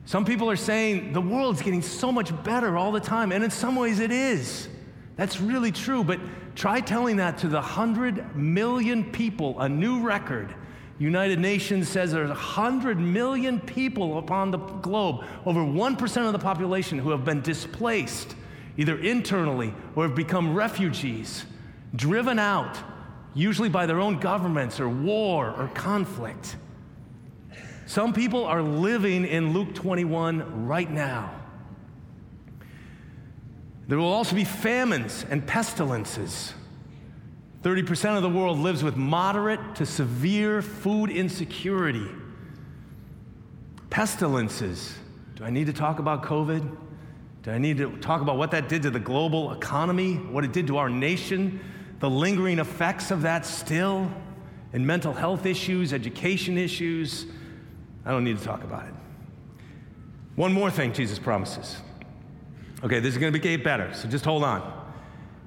Some 0.05 0.25
people 0.25 0.49
are 0.49 0.55
saying 0.55 1.13
the 1.13 1.21
world's 1.21 1.61
getting 1.61 1.83
so 1.83 2.11
much 2.11 2.31
better 2.43 2.75
all 2.75 2.91
the 2.91 2.99
time, 2.99 3.31
and 3.31 3.43
in 3.43 3.51
some 3.51 3.75
ways 3.75 3.99
it 3.99 4.09
is. 4.09 4.67
That's 5.15 5.39
really 5.39 5.71
true, 5.71 6.03
but 6.03 6.19
try 6.55 6.81
telling 6.81 7.17
that 7.17 7.37
to 7.37 7.47
the 7.47 7.61
100 7.61 8.35
million 8.35 9.11
people, 9.11 9.59
a 9.59 9.69
new 9.69 10.01
record 10.01 10.55
United 10.97 11.37
Nations 11.37 11.87
says 11.87 12.13
there's 12.13 12.29
100 12.29 12.99
million 12.99 13.59
people 13.59 14.17
upon 14.17 14.49
the 14.49 14.57
globe, 14.57 15.23
over 15.45 15.59
1% 15.59 16.25
of 16.25 16.33
the 16.33 16.39
population, 16.39 16.97
who 16.97 17.11
have 17.11 17.23
been 17.23 17.41
displaced, 17.41 18.35
either 18.77 18.97
internally 18.97 19.73
or 19.95 20.03
have 20.03 20.15
become 20.15 20.53
refugees, 20.53 21.45
driven 21.95 22.39
out, 22.39 22.77
usually 23.33 23.69
by 23.69 23.85
their 23.85 23.99
own 23.99 24.19
governments 24.19 24.79
or 24.79 24.87
war 24.87 25.53
or 25.57 25.67
conflict. 25.69 26.55
Some 27.87 28.13
people 28.13 28.45
are 28.45 28.61
living 28.61 29.25
in 29.25 29.53
Luke 29.53 29.73
21 29.73 30.67
right 30.67 30.89
now. 30.89 31.33
There 33.87 33.97
will 33.97 34.11
also 34.11 34.35
be 34.35 34.43
famines 34.43 35.25
and 35.29 35.45
pestilences. 35.47 36.53
30% 37.63 38.17
of 38.17 38.23
the 38.23 38.29
world 38.29 38.59
lives 38.59 38.83
with 38.83 38.97
moderate 38.97 39.75
to 39.75 39.85
severe 39.85 40.61
food 40.61 41.09
insecurity. 41.09 42.07
Pestilences. 43.89 44.93
Do 45.35 45.45
I 45.45 45.49
need 45.49 45.67
to 45.67 45.73
talk 45.73 45.99
about 45.99 46.23
COVID? 46.23 46.86
Do 47.47 47.53
I 47.53 47.59
need 47.59 47.77
to 47.77 47.95
talk 47.99 48.19
about 48.19 48.37
what 48.37 48.51
that 48.51 48.67
did 48.67 48.83
to 48.83 48.89
the 48.89 48.99
global 48.99 49.53
economy, 49.53 50.15
what 50.15 50.43
it 50.43 50.51
did 50.51 50.67
to 50.67 50.75
our 50.79 50.89
nation, 50.89 51.61
the 52.01 52.09
lingering 52.09 52.59
effects 52.59 53.09
of 53.09 53.21
that 53.21 53.45
still, 53.45 54.11
and 54.73 54.85
mental 54.85 55.13
health 55.13 55.45
issues, 55.45 55.93
education 55.93 56.57
issues? 56.57 57.25
I 58.05 58.11
don't 58.11 58.25
need 58.25 58.37
to 58.37 58.43
talk 58.43 58.65
about 58.65 58.85
it. 58.85 58.93
One 60.35 60.51
more 60.51 60.69
thing 60.69 60.91
Jesus 60.91 61.19
promises. 61.19 61.77
Okay, 62.83 62.99
this 62.99 63.13
is 63.13 63.17
going 63.17 63.31
to 63.31 63.39
get 63.39 63.63
better, 63.63 63.93
so 63.93 64.09
just 64.09 64.25
hold 64.25 64.43
on 64.43 64.73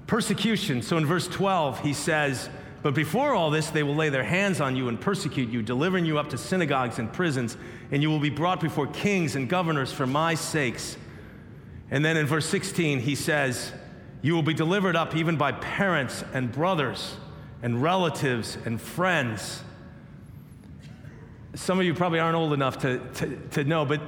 persecution. 0.07 0.81
So 0.81 0.97
in 0.97 1.05
verse 1.05 1.29
12, 1.29 1.81
he 1.81 1.93
says, 1.93 2.49
But 2.83 2.95
before 2.95 3.35
all 3.35 3.51
this, 3.51 3.69
they 3.69 3.83
will 3.83 3.95
lay 3.95 4.09
their 4.09 4.25
hands 4.25 4.63
on 4.63 4.75
you 4.75 4.89
and 4.89 4.99
persecute 4.99 5.51
you, 5.51 5.61
delivering 5.61 6.07
you 6.07 6.19
up 6.19 6.31
to 6.31 6.39
synagogues 6.39 6.99
and 6.99 7.13
prisons, 7.13 7.59
and 7.91 8.03
you 8.03 8.09
will 8.09 8.21
be 8.21 8.31
brought 8.31 8.59
before 8.59 8.87
kings 8.87 9.37
and 9.37 9.51
governors 9.51 9.93
for 9.93 10.07
my 10.07 10.35
sakes. 10.35 10.97
And 11.91 12.05
then 12.05 12.17
in 12.17 12.27
verse 12.27 12.47
16, 12.47 13.01
he 13.01 13.15
says, 13.15 13.73
You 14.23 14.35
will 14.35 14.43
be 14.43 14.55
delivered 14.55 14.97
up 14.97 15.17
even 15.17 15.37
by 15.37 15.53
parents 15.53 16.25
and 16.33 16.51
brothers 16.51 17.17
and 17.63 17.83
relatives 17.83 18.57
and 18.65 18.81
friends. 18.81 19.63
Some 21.55 21.81
of 21.81 21.85
you 21.85 21.95
probably 21.95 22.21
aren't 22.21 22.37
old 22.37 22.53
enough 22.53 22.79
to, 22.79 22.99
to, 23.15 23.37
to 23.51 23.65
know, 23.65 23.85
but 23.85 24.01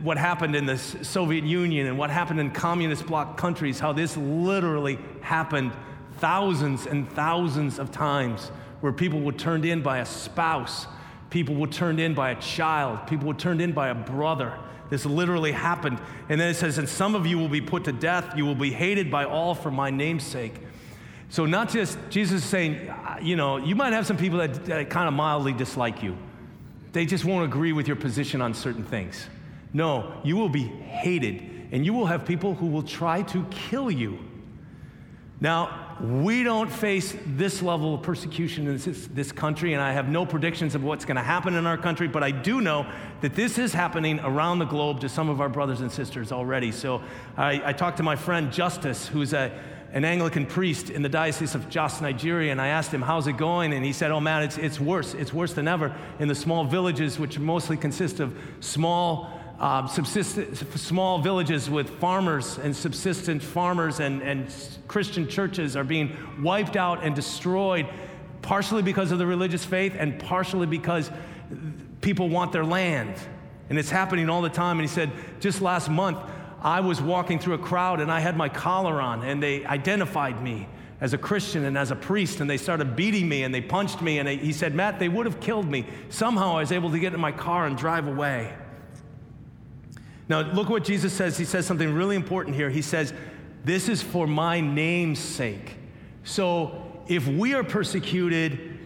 what 0.00 0.16
happened 0.16 0.54
in 0.54 0.66
the 0.66 0.78
Soviet 0.78 1.44
Union 1.44 1.86
and 1.86 1.98
what 1.98 2.10
happened 2.10 2.40
in 2.40 2.50
communist 2.50 3.06
bloc 3.06 3.36
countries, 3.36 3.80
how 3.80 3.92
this 3.92 4.16
literally 4.16 4.98
happened 5.20 5.72
thousands 6.18 6.86
and 6.86 7.10
thousands 7.12 7.78
of 7.78 7.90
times, 7.90 8.48
where 8.80 8.92
people 8.92 9.20
were 9.20 9.32
turned 9.32 9.64
in 9.64 9.82
by 9.82 9.98
a 9.98 10.06
spouse, 10.06 10.86
people 11.30 11.54
were 11.54 11.66
turned 11.66 11.98
in 11.98 12.14
by 12.14 12.30
a 12.30 12.40
child, 12.40 13.06
people 13.06 13.26
were 13.26 13.34
turned 13.34 13.60
in 13.60 13.72
by 13.72 13.88
a 13.88 13.94
brother. 13.94 14.56
This 14.92 15.06
literally 15.06 15.52
happened. 15.52 15.98
And 16.28 16.38
then 16.38 16.50
it 16.50 16.54
says, 16.54 16.76
And 16.76 16.86
some 16.86 17.14
of 17.14 17.26
you 17.26 17.38
will 17.38 17.48
be 17.48 17.62
put 17.62 17.84
to 17.84 17.92
death, 17.92 18.36
you 18.36 18.44
will 18.44 18.54
be 18.54 18.70
hated 18.70 19.10
by 19.10 19.24
all 19.24 19.54
for 19.54 19.70
my 19.70 19.88
name's 19.88 20.22
sake. 20.22 20.52
So, 21.30 21.46
not 21.46 21.70
just 21.70 21.96
Jesus 22.10 22.44
saying, 22.44 22.90
uh, 22.90 23.16
you 23.22 23.34
know, 23.34 23.56
you 23.56 23.74
might 23.74 23.94
have 23.94 24.06
some 24.06 24.18
people 24.18 24.40
that, 24.40 24.66
that 24.66 24.90
kind 24.90 25.08
of 25.08 25.14
mildly 25.14 25.54
dislike 25.54 26.02
you. 26.02 26.14
They 26.92 27.06
just 27.06 27.24
won't 27.24 27.46
agree 27.46 27.72
with 27.72 27.86
your 27.86 27.96
position 27.96 28.42
on 28.42 28.52
certain 28.52 28.84
things. 28.84 29.30
No, 29.72 30.20
you 30.24 30.36
will 30.36 30.50
be 30.50 30.64
hated, 30.64 31.68
and 31.72 31.86
you 31.86 31.94
will 31.94 32.04
have 32.04 32.26
people 32.26 32.54
who 32.54 32.66
will 32.66 32.82
try 32.82 33.22
to 33.22 33.44
kill 33.44 33.90
you. 33.90 34.18
Now, 35.40 35.81
we 36.00 36.42
don't 36.42 36.70
face 36.70 37.14
this 37.26 37.62
level 37.62 37.94
of 37.94 38.02
persecution 38.02 38.66
in 38.66 38.78
this, 38.78 39.08
this 39.12 39.32
country, 39.32 39.72
and 39.72 39.82
I 39.82 39.92
have 39.92 40.08
no 40.08 40.24
predictions 40.24 40.74
of 40.74 40.82
what's 40.82 41.04
going 41.04 41.16
to 41.16 41.22
happen 41.22 41.54
in 41.54 41.66
our 41.66 41.76
country, 41.76 42.08
but 42.08 42.22
I 42.22 42.30
do 42.30 42.60
know 42.60 42.86
that 43.20 43.34
this 43.34 43.58
is 43.58 43.72
happening 43.72 44.20
around 44.20 44.58
the 44.58 44.64
globe 44.64 45.00
to 45.00 45.08
some 45.08 45.28
of 45.28 45.40
our 45.40 45.48
brothers 45.48 45.80
and 45.80 45.90
sisters 45.90 46.32
already. 46.32 46.72
So 46.72 47.02
I, 47.36 47.70
I 47.70 47.72
talked 47.72 47.98
to 47.98 48.02
my 48.02 48.16
friend 48.16 48.52
Justice, 48.52 49.06
who's 49.06 49.32
a, 49.32 49.52
an 49.92 50.04
Anglican 50.04 50.46
priest 50.46 50.90
in 50.90 51.02
the 51.02 51.08
Diocese 51.08 51.54
of 51.54 51.68
Jos, 51.68 52.00
Nigeria, 52.00 52.50
and 52.50 52.60
I 52.60 52.68
asked 52.68 52.92
him, 52.92 53.02
How's 53.02 53.26
it 53.26 53.36
going? 53.36 53.72
And 53.72 53.84
he 53.84 53.92
said, 53.92 54.10
Oh 54.10 54.20
man, 54.20 54.42
it's, 54.42 54.58
it's 54.58 54.80
worse. 54.80 55.14
It's 55.14 55.34
worse 55.34 55.52
than 55.52 55.68
ever 55.68 55.94
in 56.18 56.28
the 56.28 56.34
small 56.34 56.64
villages, 56.64 57.18
which 57.18 57.38
mostly 57.38 57.76
consist 57.76 58.18
of 58.18 58.36
small 58.60 59.41
uh, 59.62 59.86
small 59.86 61.20
villages 61.20 61.70
with 61.70 61.88
farmers 62.00 62.58
and 62.58 62.74
subsistent 62.74 63.40
farmers 63.40 64.00
and, 64.00 64.20
and 64.20 64.52
Christian 64.88 65.28
churches 65.28 65.76
are 65.76 65.84
being 65.84 66.16
wiped 66.42 66.74
out 66.74 67.04
and 67.04 67.14
destroyed, 67.14 67.86
partially 68.42 68.82
because 68.82 69.12
of 69.12 69.20
the 69.20 69.26
religious 69.26 69.64
faith 69.64 69.94
and 69.96 70.18
partially 70.18 70.66
because 70.66 71.12
people 72.00 72.28
want 72.28 72.50
their 72.50 72.64
land. 72.64 73.14
And 73.70 73.78
it's 73.78 73.88
happening 73.88 74.28
all 74.28 74.42
the 74.42 74.50
time. 74.50 74.80
And 74.80 74.88
he 74.88 74.92
said, 74.92 75.12
just 75.38 75.62
last 75.62 75.88
month, 75.88 76.18
I 76.60 76.80
was 76.80 77.00
walking 77.00 77.38
through 77.38 77.54
a 77.54 77.58
crowd 77.58 78.00
and 78.00 78.10
I 78.10 78.18
had 78.18 78.36
my 78.36 78.48
collar 78.48 79.00
on, 79.00 79.22
and 79.22 79.40
they 79.40 79.64
identified 79.64 80.42
me 80.42 80.66
as 81.00 81.12
a 81.12 81.18
Christian 81.18 81.64
and 81.64 81.78
as 81.78 81.92
a 81.92 81.96
priest, 81.96 82.40
and 82.40 82.50
they 82.50 82.56
started 82.56 82.96
beating 82.96 83.28
me 83.28 83.44
and 83.44 83.54
they 83.54 83.60
punched 83.60 84.02
me. 84.02 84.18
And 84.18 84.26
they, 84.26 84.38
he 84.38 84.52
said, 84.52 84.74
Matt, 84.74 84.98
they 84.98 85.08
would 85.08 85.26
have 85.26 85.38
killed 85.38 85.68
me. 85.68 85.86
Somehow 86.08 86.56
I 86.56 86.60
was 86.60 86.72
able 86.72 86.90
to 86.90 86.98
get 86.98 87.14
in 87.14 87.20
my 87.20 87.32
car 87.32 87.66
and 87.66 87.78
drive 87.78 88.08
away. 88.08 88.52
Now, 90.28 90.40
look 90.40 90.68
what 90.68 90.84
Jesus 90.84 91.12
says. 91.12 91.36
He 91.36 91.44
says 91.44 91.66
something 91.66 91.92
really 91.92 92.16
important 92.16 92.56
here. 92.56 92.70
He 92.70 92.82
says, 92.82 93.12
This 93.64 93.88
is 93.88 94.02
for 94.02 94.26
my 94.26 94.60
name's 94.60 95.18
sake. 95.18 95.76
So, 96.24 97.02
if 97.08 97.26
we 97.26 97.54
are 97.54 97.64
persecuted, 97.64 98.78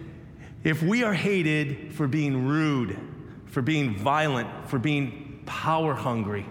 if 0.65 0.83
we 0.83 1.05
are 1.05 1.13
hated 1.13 1.93
for 1.93 2.09
being 2.09 2.47
rude, 2.47 2.99
for 3.47 3.63
being 3.63 3.95
violent, 3.95 4.69
for 4.69 4.79
being 4.79 5.43
power 5.47 5.95
hungry, 5.95 6.47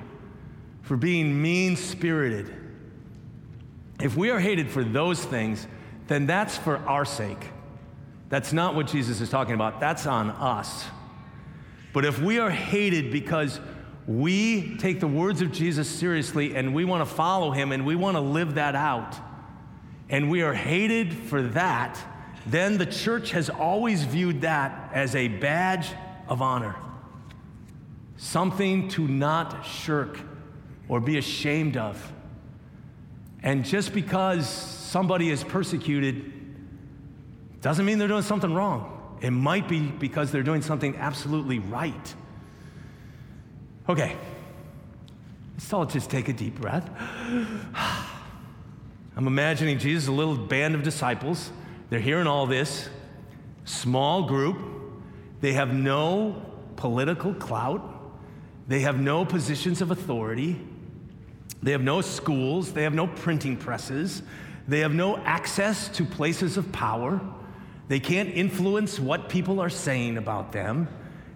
for 0.84 0.96
being 0.96 1.42
mean 1.42 1.76
spirited, 1.76 2.54
if 4.00 4.16
we 4.16 4.30
are 4.30 4.40
hated 4.40 4.70
for 4.70 4.84
those 4.84 5.24
things, 5.24 5.68
then 6.08 6.28
that's 6.28 6.58
for 6.58 6.78
our 6.80 7.06
sake. 7.06 7.50
That's 8.30 8.54
not 8.54 8.76
what 8.76 8.88
Jesus 8.88 9.22
is 9.22 9.30
talking 9.30 9.56
about. 9.56 9.80
That's 9.80 10.06
on 10.06 10.30
us. 10.32 10.86
But 11.94 12.06
if 12.06 12.20
we 12.20 12.40
are 12.40 12.50
hated 12.50 13.12
because 13.12 13.60
we 14.08 14.78
take 14.78 15.00
the 15.00 15.08
words 15.08 15.42
of 15.42 15.52
Jesus 15.52 15.90
seriously 15.90 16.56
and 16.56 16.76
we 16.76 16.86
want 16.86 17.08
to 17.08 17.14
follow 17.16 17.52
him 17.52 17.72
and 17.72 17.86
we 17.86 17.96
want 17.96 18.16
to 18.16 18.22
live 18.22 18.56
that 18.56 18.76
out, 18.76 19.16
and 20.10 20.30
we 20.30 20.44
are 20.44 20.54
hated 20.54 21.14
for 21.14 21.42
that, 21.42 21.98
then 22.46 22.78
the 22.78 22.86
church 22.86 23.32
has 23.32 23.50
always 23.50 24.04
viewed 24.04 24.42
that 24.42 24.92
as 24.94 25.16
a 25.16 25.28
badge 25.28 25.88
of 26.28 26.42
honor, 26.42 26.76
something 28.18 28.88
to 28.90 29.08
not 29.08 29.66
shirk 29.66 30.20
or 30.88 31.00
be 31.00 31.18
ashamed 31.18 31.76
of. 31.76 32.14
And 33.42 33.66
just 33.66 33.94
because 33.94 34.48
somebody 34.48 35.30
is 35.30 35.44
persecuted 35.44 36.32
doesn't 37.62 37.86
mean 37.86 37.98
they're 37.98 38.08
doing 38.08 38.22
something 38.22 38.54
wrong. 38.54 39.18
It 39.22 39.32
might 39.32 39.68
be 39.68 39.82
because 39.82 40.32
they're 40.32 40.44
doing 40.44 40.62
something 40.62 40.96
absolutely 40.98 41.60
right. 41.60 42.16
Okay, 43.88 44.16
let's 45.54 45.72
all 45.72 45.86
just 45.86 46.10
take 46.10 46.28
a 46.28 46.34
deep 46.34 46.60
breath. 46.60 46.90
I'm 49.16 49.28
imagining 49.28 49.78
Jesus, 49.78 50.08
a 50.08 50.12
little 50.12 50.36
band 50.36 50.74
of 50.74 50.82
disciples. 50.82 51.52
They're 51.92 52.00
hearing 52.00 52.26
all 52.26 52.48
this, 52.48 52.90
small 53.64 54.24
group. 54.24 54.58
They 55.42 55.54
have 55.54 55.72
no 55.72 56.42
political 56.78 57.36
clout, 57.36 57.84
they 58.68 58.80
have 58.80 59.00
no 59.00 59.24
positions 59.24 59.82
of 59.82 59.92
authority, 59.92 60.60
they 61.62 61.72
have 61.72 61.84
no 61.84 62.02
schools, 62.02 62.74
they 62.74 62.82
have 62.84 62.96
no 62.96 63.06
printing 63.06 63.56
presses, 63.56 64.24
they 64.68 64.80
have 64.80 64.96
no 64.96 65.18
access 65.18 65.90
to 65.90 66.06
places 66.06 66.58
of 66.58 66.72
power. 66.72 67.22
They 67.88 68.00
can't 68.00 68.30
influence 68.30 69.00
what 69.00 69.30
people 69.30 69.60
are 69.60 69.70
saying 69.70 70.18
about 70.18 70.52
them. 70.52 70.88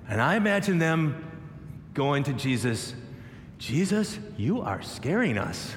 And 0.08 0.20
I 0.20 0.36
imagine 0.36 0.80
them 0.80 1.29
going 1.94 2.24
to 2.24 2.34
Jesus, 2.34 2.94
Jesus, 3.58 4.20
you 4.38 4.62
are 4.62 4.82
scaring 4.82 5.38
us. 5.38 5.76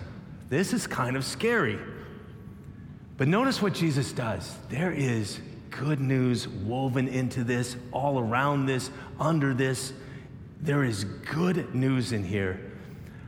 This 0.49 0.73
is 0.73 0.87
kind 0.87 1.17
of 1.17 1.25
scary. 1.25 1.79
But 3.17 3.29
notice 3.29 3.63
what 3.63 3.75
Jesus 3.75 4.13
does. 4.13 4.57
There 4.69 4.93
is 4.93 5.41
good 5.71 6.01
news 6.01 6.47
woven 6.47 7.09
into 7.09 7.45
this, 7.45 7.77
all 7.91 8.19
around 8.19 8.67
this, 8.67 8.91
under 9.19 9.55
this. 9.55 9.93
There 10.61 10.85
is 10.85 11.05
good 11.05 11.75
news 11.75 12.13
in 12.13 12.25
here. 12.25 12.73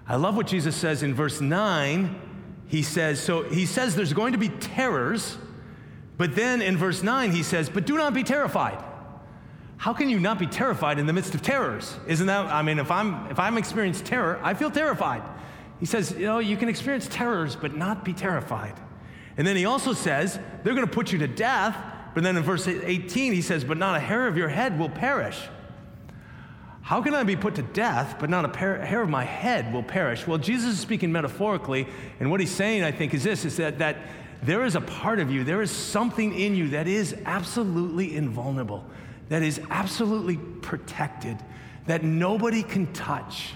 I 0.07 0.17
love 0.17 0.37
what 0.37 0.47
Jesus 0.47 0.77
says 0.77 1.03
in 1.03 1.15
verse 1.15 1.41
9. 1.41 2.21
He 2.69 2.83
says, 2.83 3.21
so 3.21 3.43
he 3.45 3.67
says 3.67 3.95
there's 3.95 4.13
going 4.13 4.33
to 4.33 4.39
be 4.39 4.49
terrors, 4.49 5.37
but 6.17 6.35
then 6.35 6.63
in 6.63 6.77
verse 6.77 7.03
9 7.03 7.31
he 7.33 7.43
says, 7.43 7.69
but 7.69 7.87
do 7.87 7.97
not 7.97 8.15
be 8.15 8.23
terrified. 8.23 8.83
How 9.77 9.93
can 9.93 10.09
you 10.09 10.21
not 10.21 10.39
be 10.39 10.47
terrified 10.47 10.99
in 10.99 11.07
the 11.07 11.13
midst 11.13 11.35
of 11.35 11.43
terrors? 11.43 11.97
Isn't 12.07 12.27
that, 12.27 12.47
I 12.47 12.63
mean, 12.63 12.79
if 12.79 12.91
I'm, 12.91 13.31
if 13.31 13.39
I'm 13.39 13.59
experiencing 13.59 14.07
terror, 14.07 14.41
I 14.43 14.55
feel 14.55 14.71
terrified. 14.71 15.23
He 15.81 15.87
says, 15.87 16.13
you 16.13 16.27
know, 16.27 16.39
you 16.39 16.57
can 16.57 16.69
experience 16.69 17.09
terrors, 17.11 17.57
but 17.57 17.77
not 17.77 18.05
be 18.05 18.13
terrified. 18.13 18.75
And 19.37 19.47
then 19.47 19.57
he 19.57 19.65
also 19.65 19.93
says, 19.93 20.39
they're 20.63 20.75
going 20.75 20.87
to 20.87 20.93
put 20.93 21.13
you 21.13 21.19
to 21.19 21.27
death. 21.27 21.77
But 22.15 22.23
then 22.23 22.37
in 22.37 22.43
verse 22.43 22.69
18, 22.69 23.33
he 23.33 23.43
says, 23.43 23.65
but 23.65 23.77
not 23.77 23.97
a 23.97 24.01
hair 24.01 24.29
of 24.29 24.37
your 24.37 24.49
head 24.49 24.79
will 24.79 24.89
perish. 24.89 25.39
How 26.83 27.03
can 27.03 27.15
I 27.15 27.25
be 27.25 27.35
put 27.35 27.57
to 27.57 27.63
death, 27.63 28.17
but 28.21 28.31
not 28.31 28.45
a 28.45 28.57
hair 28.57 29.03
of 29.03 29.09
my 29.09 29.25
head 29.25 29.73
will 29.73 29.83
perish? 29.83 30.27
Well, 30.27 30.39
Jesus 30.39 30.75
is 30.75 30.81
speaking 30.81 31.11
metaphorically, 31.11 31.89
and 32.21 32.31
what 32.31 32.41
he's 32.41 32.51
saying, 32.51 32.85
I 32.85 32.93
think, 32.93 33.15
is 33.15 33.25
this 33.25 33.45
is 33.45 33.57
that, 33.57 33.79
that 33.79 33.97
there 34.43 34.65
is 34.65 34.77
a 34.77 34.83
part 34.83 35.19
of 35.19 35.31
you, 35.31 35.45
there 35.45 35.63
is 35.63 35.71
something 35.71 36.39
in 36.39 36.55
you 36.55 36.69
that 36.71 36.87
is 36.87 37.17
absolutely 37.25 38.15
invulnerable 38.15 38.85
that 39.35 39.43
is 39.43 39.61
absolutely 39.69 40.37
protected, 40.37 41.37
that 41.89 42.05
nobody 42.05 42.63
can 42.63 42.93
touch. 42.93 43.51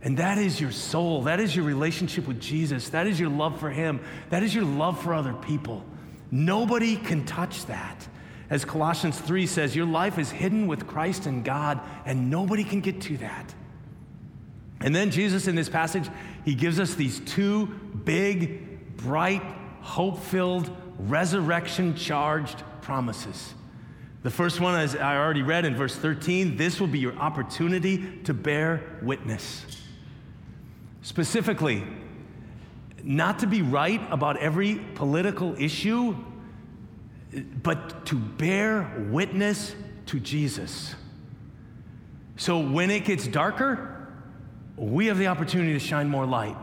And 0.00 0.18
that 0.18 0.38
is 0.38 0.60
your 0.60 0.70
soul. 0.70 1.22
That 1.22 1.40
is 1.40 1.56
your 1.56 1.64
relationship 1.64 2.28
with 2.28 2.40
Jesus. 2.40 2.90
That 2.90 3.08
is 3.08 3.18
your 3.18 3.28
love 3.28 3.58
for 3.58 3.68
Him. 3.68 3.98
That 4.30 4.44
is 4.44 4.54
your 4.54 4.64
love 4.64 5.02
for 5.02 5.12
other 5.12 5.32
people. 5.32 5.84
Nobody 6.30 6.94
can 6.94 7.24
touch 7.24 7.66
that. 7.66 8.06
As 8.48 8.64
Colossians 8.64 9.18
3 9.18 9.44
says, 9.48 9.74
your 9.74 9.86
life 9.86 10.20
is 10.20 10.30
hidden 10.30 10.68
with 10.68 10.86
Christ 10.86 11.26
and 11.26 11.44
God, 11.44 11.80
and 12.06 12.30
nobody 12.30 12.62
can 12.62 12.80
get 12.80 13.00
to 13.00 13.16
that. 13.16 13.52
And 14.82 14.94
then 14.94 15.10
Jesus, 15.10 15.48
in 15.48 15.56
this 15.56 15.68
passage, 15.68 16.08
he 16.44 16.54
gives 16.54 16.78
us 16.78 16.94
these 16.94 17.18
two 17.18 17.66
big, 18.04 18.96
bright, 18.98 19.42
hope 19.80 20.20
filled, 20.20 20.70
resurrection 21.00 21.96
charged 21.96 22.62
promises. 22.82 23.54
The 24.22 24.30
first 24.30 24.60
one, 24.60 24.78
as 24.78 24.94
I 24.94 25.16
already 25.16 25.42
read 25.42 25.64
in 25.64 25.74
verse 25.74 25.96
13, 25.96 26.56
this 26.56 26.80
will 26.80 26.86
be 26.86 27.00
your 27.00 27.14
opportunity 27.16 28.18
to 28.24 28.32
bear 28.32 28.98
witness. 29.02 29.64
Specifically, 31.02 31.82
not 33.02 33.40
to 33.40 33.48
be 33.48 33.62
right 33.62 34.00
about 34.12 34.36
every 34.36 34.76
political 34.94 35.60
issue, 35.60 36.16
but 37.62 38.06
to 38.06 38.14
bear 38.14 39.06
witness 39.10 39.74
to 40.06 40.20
Jesus. 40.20 40.94
So 42.36 42.60
when 42.60 42.90
it 42.90 43.04
gets 43.04 43.26
darker, 43.26 44.08
we 44.76 45.06
have 45.06 45.18
the 45.18 45.26
opportunity 45.26 45.72
to 45.72 45.80
shine 45.80 46.08
more 46.08 46.26
light. 46.26 46.56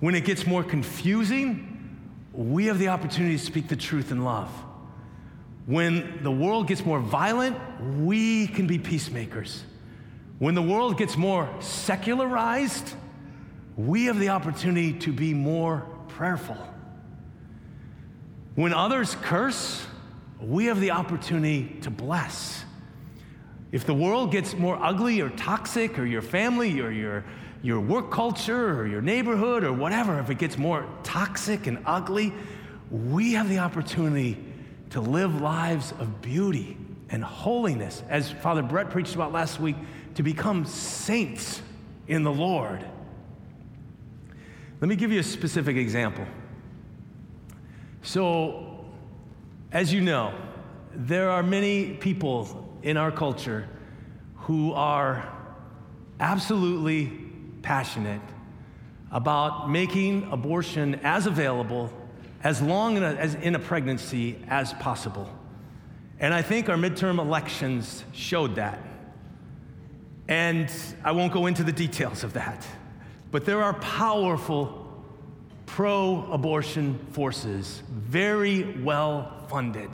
When 0.00 0.14
it 0.14 0.24
gets 0.24 0.46
more 0.46 0.62
confusing, 0.62 1.98
we 2.32 2.66
have 2.66 2.78
the 2.78 2.88
opportunity 2.88 3.36
to 3.36 3.44
speak 3.44 3.68
the 3.68 3.76
truth 3.76 4.10
in 4.10 4.24
love. 4.24 4.50
When 5.68 6.20
the 6.22 6.30
world 6.30 6.66
gets 6.66 6.82
more 6.82 6.98
violent, 6.98 7.54
we 7.98 8.46
can 8.46 8.66
be 8.66 8.78
peacemakers. 8.78 9.64
When 10.38 10.54
the 10.54 10.62
world 10.62 10.96
gets 10.96 11.14
more 11.14 11.46
secularized, 11.60 12.94
we 13.76 14.06
have 14.06 14.18
the 14.18 14.30
opportunity 14.30 14.94
to 15.00 15.12
be 15.12 15.34
more 15.34 15.86
prayerful. 16.08 16.56
When 18.54 18.72
others 18.72 19.14
curse, 19.20 19.86
we 20.40 20.64
have 20.64 20.80
the 20.80 20.92
opportunity 20.92 21.76
to 21.82 21.90
bless. 21.90 22.64
If 23.70 23.84
the 23.84 23.92
world 23.92 24.32
gets 24.32 24.54
more 24.54 24.82
ugly 24.82 25.20
or 25.20 25.28
toxic, 25.28 25.98
or 25.98 26.06
your 26.06 26.22
family 26.22 26.80
or 26.80 26.90
your, 26.90 27.26
your 27.60 27.80
work 27.80 28.10
culture 28.10 28.80
or 28.80 28.86
your 28.86 29.02
neighborhood 29.02 29.64
or 29.64 29.74
whatever, 29.74 30.18
if 30.18 30.30
it 30.30 30.38
gets 30.38 30.56
more 30.56 30.86
toxic 31.02 31.66
and 31.66 31.78
ugly, 31.84 32.32
we 32.90 33.34
have 33.34 33.50
the 33.50 33.58
opportunity 33.58 34.47
to 34.90 35.00
live 35.00 35.40
lives 35.40 35.92
of 35.98 36.22
beauty 36.22 36.76
and 37.10 37.22
holiness, 37.22 38.02
as 38.08 38.30
Father 38.30 38.62
Brett 38.62 38.90
preached 38.90 39.14
about 39.14 39.32
last 39.32 39.60
week, 39.60 39.76
to 40.14 40.22
become 40.22 40.64
saints 40.64 41.62
in 42.06 42.22
the 42.22 42.32
Lord. 42.32 42.84
Let 44.80 44.88
me 44.88 44.96
give 44.96 45.12
you 45.12 45.20
a 45.20 45.24
specific 45.24 45.76
example. 45.76 46.26
So, 48.02 48.84
as 49.72 49.92
you 49.92 50.00
know, 50.00 50.32
there 50.94 51.30
are 51.30 51.42
many 51.42 51.94
people 51.94 52.68
in 52.82 52.96
our 52.96 53.10
culture 53.10 53.68
who 54.36 54.72
are 54.72 55.28
absolutely 56.20 57.12
passionate 57.62 58.22
about 59.10 59.70
making 59.70 60.28
abortion 60.30 61.00
as 61.02 61.26
available 61.26 61.92
as 62.42 62.62
long 62.62 62.96
in 62.96 63.02
a, 63.02 63.12
as 63.14 63.34
in 63.34 63.54
a 63.54 63.58
pregnancy 63.58 64.38
as 64.48 64.72
possible. 64.74 65.28
And 66.20 66.34
I 66.34 66.42
think 66.42 66.68
our 66.68 66.76
midterm 66.76 67.18
elections 67.18 68.04
showed 68.12 68.56
that. 68.56 68.80
And 70.28 70.70
I 71.04 71.12
won't 71.12 71.32
go 71.32 71.46
into 71.46 71.64
the 71.64 71.72
details 71.72 72.22
of 72.22 72.34
that, 72.34 72.66
but 73.30 73.44
there 73.46 73.62
are 73.62 73.74
powerful 73.74 74.84
pro 75.64 76.30
abortion 76.30 76.98
forces, 77.12 77.82
very 77.88 78.82
well 78.82 79.46
funded. 79.48 79.90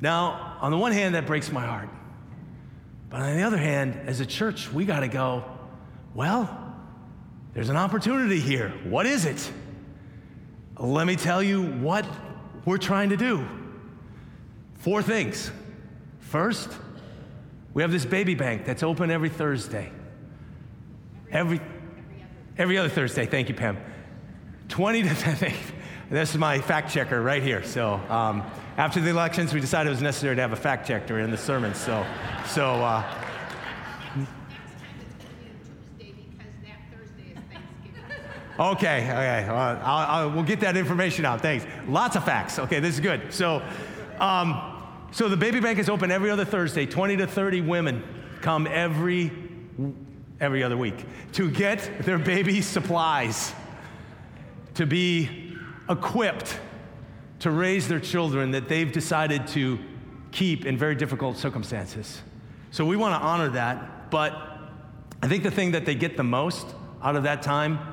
Now, 0.00 0.56
on 0.60 0.70
the 0.70 0.78
one 0.78 0.92
hand, 0.92 1.14
that 1.14 1.26
breaks 1.26 1.50
my 1.50 1.64
heart. 1.64 1.88
But 3.10 3.20
on 3.20 3.36
the 3.36 3.42
other 3.42 3.56
hand, 3.56 3.98
as 4.06 4.20
a 4.20 4.26
church, 4.26 4.70
we 4.72 4.84
got 4.84 5.00
to 5.00 5.08
go, 5.08 5.44
well, 6.14 6.74
there's 7.54 7.70
an 7.70 7.76
opportunity 7.76 8.40
here. 8.40 8.70
What 8.84 9.06
is 9.06 9.24
it? 9.24 9.50
Let 10.78 11.06
me 11.06 11.16
tell 11.16 11.42
you 11.42 11.62
what 11.62 12.06
we're 12.64 12.78
trying 12.78 13.10
to 13.10 13.16
do. 13.16 13.46
Four 14.76 15.02
things. 15.02 15.50
First, 16.20 16.70
we 17.74 17.82
have 17.82 17.90
this 17.90 18.04
baby 18.04 18.34
bank 18.34 18.64
that's 18.64 18.82
open 18.82 19.10
every 19.10 19.28
Thursday. 19.28 19.90
Every, 21.30 21.60
every 22.56 22.78
other 22.78 22.88
Thursday. 22.88 23.26
Thank 23.26 23.48
you, 23.48 23.54
Pam. 23.54 23.78
20 24.68 25.02
to, 25.02 25.08
this 26.10 26.30
is 26.30 26.38
my 26.38 26.60
fact 26.60 26.92
checker 26.92 27.20
right 27.20 27.42
here. 27.42 27.64
So 27.64 27.94
um, 28.08 28.48
after 28.76 29.00
the 29.00 29.10
elections, 29.10 29.52
we 29.52 29.60
decided 29.60 29.88
it 29.88 29.92
was 29.92 30.02
necessary 30.02 30.36
to 30.36 30.42
have 30.42 30.52
a 30.52 30.56
fact 30.56 30.86
checker 30.86 31.18
in 31.18 31.30
the 31.30 31.36
sermon. 31.36 31.74
So, 31.74 32.06
so 32.46 32.74
uh, 32.84 33.17
Okay, 38.58 39.04
okay. 39.04 39.46
Uh, 39.48 39.54
I'll, 39.54 39.78
I'll, 39.84 40.30
we'll 40.30 40.42
get 40.42 40.60
that 40.60 40.76
information 40.76 41.24
out. 41.24 41.40
Thanks. 41.40 41.64
Lots 41.86 42.16
of 42.16 42.24
facts. 42.24 42.58
Okay, 42.58 42.80
this 42.80 42.94
is 42.94 43.00
good. 43.00 43.32
So, 43.32 43.62
um, 44.18 44.82
so 45.12 45.28
the 45.28 45.36
baby 45.36 45.60
bank 45.60 45.78
is 45.78 45.88
open 45.88 46.10
every 46.10 46.30
other 46.30 46.44
Thursday. 46.44 46.84
20 46.84 47.18
to 47.18 47.26
30 47.26 47.60
women 47.60 48.02
come 48.40 48.66
every 48.66 49.30
every 50.40 50.62
other 50.62 50.76
week 50.76 51.04
to 51.32 51.50
get 51.50 52.02
their 52.02 52.18
baby 52.18 52.60
supplies, 52.60 53.52
to 54.74 54.86
be 54.86 55.56
equipped 55.88 56.60
to 57.40 57.50
raise 57.50 57.88
their 57.88 58.00
children 58.00 58.50
that 58.50 58.68
they've 58.68 58.92
decided 58.92 59.46
to 59.48 59.78
keep 60.32 60.66
in 60.66 60.76
very 60.76 60.94
difficult 60.94 61.36
circumstances. 61.36 62.22
So 62.70 62.84
we 62.84 62.96
want 62.96 63.20
to 63.20 63.26
honor 63.26 63.48
that, 63.50 64.10
but 64.10 64.32
I 65.22 65.28
think 65.28 65.42
the 65.42 65.50
thing 65.50 65.72
that 65.72 65.86
they 65.86 65.94
get 65.94 66.16
the 66.16 66.24
most 66.24 66.66
out 67.02 67.16
of 67.16 67.22
that 67.22 67.42
time 67.42 67.87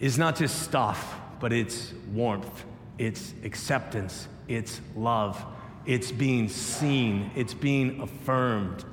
is 0.00 0.18
not 0.18 0.36
just 0.36 0.62
stuff, 0.62 1.16
but 1.40 1.52
it's 1.52 1.92
warmth, 2.12 2.64
it's 2.98 3.34
acceptance, 3.44 4.28
it's 4.46 4.80
love, 4.96 5.44
it's 5.86 6.12
being 6.12 6.48
seen, 6.48 7.30
it's 7.34 7.54
being 7.54 8.00
affirmed, 8.00 8.84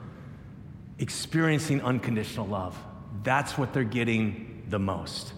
experiencing 0.99 1.81
unconditional 1.81 2.47
love. 2.47 2.77
That's 3.23 3.57
what 3.57 3.73
they're 3.73 3.83
getting 3.83 4.63
the 4.69 4.79
most. 4.79 5.33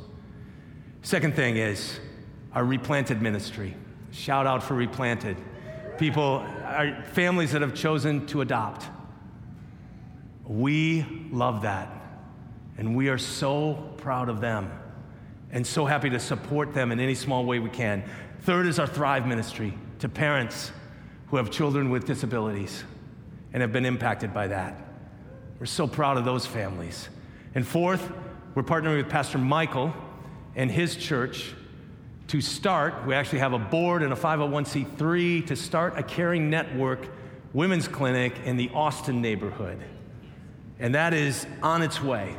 Second 1.01 1.35
thing 1.35 1.57
is 1.57 1.99
our 2.53 2.63
replanted 2.63 3.21
ministry. 3.21 3.75
Shout 4.11 4.47
out 4.47 4.63
for 4.63 4.73
replanted. 4.73 5.37
People, 5.97 6.45
our 6.63 7.03
families 7.13 7.51
that 7.51 7.61
have 7.61 7.73
chosen 7.73 8.25
to 8.27 8.41
adopt. 8.41 8.85
We 10.45 11.05
love 11.31 11.63
that. 11.63 11.89
And 12.77 12.95
we 12.95 13.09
are 13.09 13.17
so 13.17 13.93
proud 13.97 14.29
of 14.29 14.39
them 14.39 14.71
and 15.51 15.65
so 15.65 15.85
happy 15.85 16.09
to 16.09 16.19
support 16.19 16.73
them 16.73 16.91
in 16.91 16.99
any 16.99 17.15
small 17.15 17.45
way 17.45 17.59
we 17.59 17.69
can. 17.69 18.03
Third 18.41 18.67
is 18.67 18.79
our 18.79 18.87
Thrive 18.87 19.25
ministry 19.25 19.73
to 19.99 20.09
parents 20.09 20.71
who 21.27 21.37
have 21.37 21.51
children 21.51 21.89
with 21.89 22.05
disabilities 22.05 22.83
and 23.53 23.61
have 23.61 23.71
been 23.71 23.85
impacted 23.85 24.33
by 24.33 24.47
that. 24.47 24.75
We're 25.59 25.65
so 25.65 25.87
proud 25.87 26.17
of 26.17 26.25
those 26.25 26.45
families. 26.45 27.09
And 27.55 27.65
fourth, 27.65 28.11
we're 28.55 28.63
partnering 28.63 28.97
with 28.97 29.09
Pastor 29.09 29.37
Michael 29.37 29.93
and 30.55 30.69
his 30.69 30.95
church 30.95 31.53
to 32.27 32.41
start. 32.41 33.05
We 33.05 33.13
actually 33.13 33.39
have 33.39 33.53
a 33.53 33.59
board 33.59 34.03
and 34.03 34.11
a 34.11 34.15
501c3 34.15 35.47
to 35.47 35.55
start 35.55 35.97
a 35.97 36.03
caring 36.03 36.49
network 36.49 37.07
women's 37.53 37.87
clinic 37.87 38.33
in 38.45 38.57
the 38.57 38.69
Austin 38.73 39.21
neighborhood. 39.21 39.79
And 40.79 40.93
that 40.93 41.13
is 41.13 41.47
on 41.63 41.81
its 41.81 42.01
way. 42.01 42.35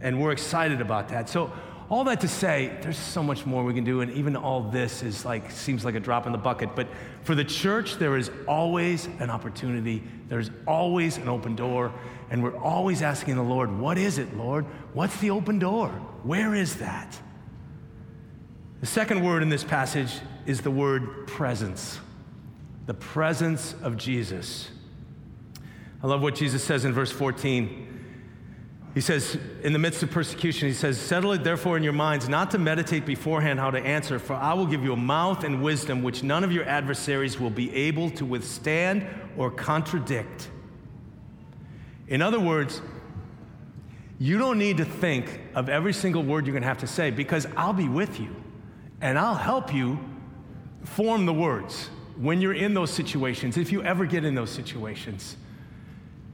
And 0.00 0.20
we're 0.20 0.32
excited 0.32 0.80
about 0.80 1.10
that. 1.10 1.28
So, 1.28 1.52
all 1.88 2.04
that 2.04 2.20
to 2.22 2.28
say, 2.28 2.76
there's 2.82 2.98
so 2.98 3.22
much 3.22 3.46
more 3.46 3.62
we 3.62 3.72
can 3.72 3.84
do, 3.84 4.00
and 4.00 4.10
even 4.12 4.34
all 4.34 4.62
this 4.62 5.02
is 5.02 5.24
like 5.24 5.50
seems 5.50 5.84
like 5.84 5.94
a 5.94 6.00
drop 6.00 6.26
in 6.26 6.32
the 6.32 6.38
bucket. 6.38 6.74
But 6.74 6.88
for 7.22 7.34
the 7.34 7.44
church, 7.44 7.96
there 7.96 8.16
is 8.16 8.30
always 8.48 9.06
an 9.20 9.30
opportunity. 9.30 10.02
There's 10.28 10.50
always 10.66 11.16
an 11.16 11.28
open 11.28 11.54
door, 11.54 11.92
and 12.30 12.42
we're 12.42 12.56
always 12.56 13.02
asking 13.02 13.36
the 13.36 13.42
Lord, 13.42 13.78
"What 13.78 13.98
is 13.98 14.18
it, 14.18 14.36
Lord? 14.36 14.66
What's 14.94 15.16
the 15.18 15.30
open 15.30 15.60
door? 15.60 15.88
Where 16.24 16.54
is 16.54 16.76
that?" 16.76 17.20
The 18.80 18.86
second 18.86 19.22
word 19.22 19.42
in 19.42 19.48
this 19.48 19.64
passage 19.64 20.20
is 20.44 20.62
the 20.62 20.70
word 20.70 21.26
presence. 21.28 22.00
The 22.86 22.94
presence 22.94 23.74
of 23.82 23.96
Jesus. 23.96 24.70
I 26.02 26.08
love 26.08 26.20
what 26.20 26.34
Jesus 26.34 26.62
says 26.62 26.84
in 26.84 26.92
verse 26.92 27.10
14. 27.10 27.95
He 28.96 29.02
says, 29.02 29.36
in 29.62 29.74
the 29.74 29.78
midst 29.78 30.02
of 30.02 30.10
persecution, 30.10 30.68
he 30.68 30.72
says, 30.72 30.98
Settle 30.98 31.32
it 31.32 31.44
therefore 31.44 31.76
in 31.76 31.82
your 31.82 31.92
minds 31.92 32.30
not 32.30 32.50
to 32.52 32.58
meditate 32.58 33.04
beforehand 33.04 33.60
how 33.60 33.70
to 33.70 33.78
answer, 33.78 34.18
for 34.18 34.32
I 34.32 34.54
will 34.54 34.64
give 34.64 34.82
you 34.82 34.94
a 34.94 34.96
mouth 34.96 35.44
and 35.44 35.62
wisdom 35.62 36.02
which 36.02 36.22
none 36.22 36.42
of 36.42 36.50
your 36.50 36.64
adversaries 36.64 37.38
will 37.38 37.50
be 37.50 37.70
able 37.74 38.08
to 38.12 38.24
withstand 38.24 39.06
or 39.36 39.50
contradict. 39.50 40.48
In 42.08 42.22
other 42.22 42.40
words, 42.40 42.80
you 44.18 44.38
don't 44.38 44.56
need 44.56 44.78
to 44.78 44.86
think 44.86 45.42
of 45.54 45.68
every 45.68 45.92
single 45.92 46.22
word 46.22 46.46
you're 46.46 46.54
going 46.54 46.62
to 46.62 46.68
have 46.68 46.78
to 46.78 46.86
say 46.86 47.10
because 47.10 47.46
I'll 47.54 47.74
be 47.74 47.90
with 47.90 48.18
you 48.18 48.34
and 49.02 49.18
I'll 49.18 49.34
help 49.34 49.74
you 49.74 49.98
form 50.84 51.26
the 51.26 51.34
words 51.34 51.90
when 52.16 52.40
you're 52.40 52.54
in 52.54 52.72
those 52.72 52.92
situations, 52.92 53.58
if 53.58 53.72
you 53.72 53.82
ever 53.82 54.06
get 54.06 54.24
in 54.24 54.34
those 54.34 54.48
situations. 54.48 55.36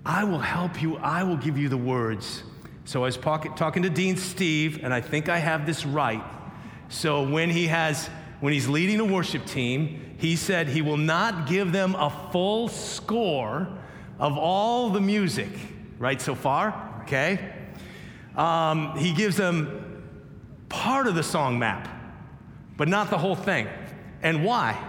I 0.06 0.22
will 0.22 0.38
help 0.38 0.80
you, 0.80 0.96
I 0.98 1.24
will 1.24 1.36
give 1.36 1.58
you 1.58 1.68
the 1.68 1.76
words. 1.76 2.44
So 2.84 3.02
I 3.02 3.06
was 3.06 3.16
talking 3.16 3.82
to 3.82 3.90
Dean 3.90 4.16
Steve, 4.16 4.82
and 4.82 4.92
I 4.92 5.00
think 5.00 5.28
I 5.28 5.38
have 5.38 5.66
this 5.66 5.86
right. 5.86 6.22
So 6.88 7.28
when 7.28 7.48
he 7.48 7.68
has, 7.68 8.08
when 8.40 8.52
he's 8.52 8.68
leading 8.68 9.00
a 9.00 9.04
worship 9.04 9.46
team, 9.46 10.16
he 10.18 10.36
said 10.36 10.68
he 10.68 10.82
will 10.82 10.96
not 10.96 11.46
give 11.46 11.72
them 11.72 11.94
a 11.94 12.10
full 12.32 12.68
score 12.68 13.68
of 14.18 14.36
all 14.36 14.90
the 14.90 15.00
music, 15.00 15.48
right 15.98 16.20
so 16.20 16.34
far, 16.34 17.00
okay? 17.02 17.54
Um, 18.36 18.96
he 18.96 19.12
gives 19.12 19.36
them 19.36 20.04
part 20.68 21.06
of 21.06 21.14
the 21.14 21.22
song 21.22 21.58
map, 21.58 21.88
but 22.76 22.88
not 22.88 23.10
the 23.10 23.18
whole 23.18 23.36
thing. 23.36 23.68
And 24.22 24.44
why? 24.44 24.82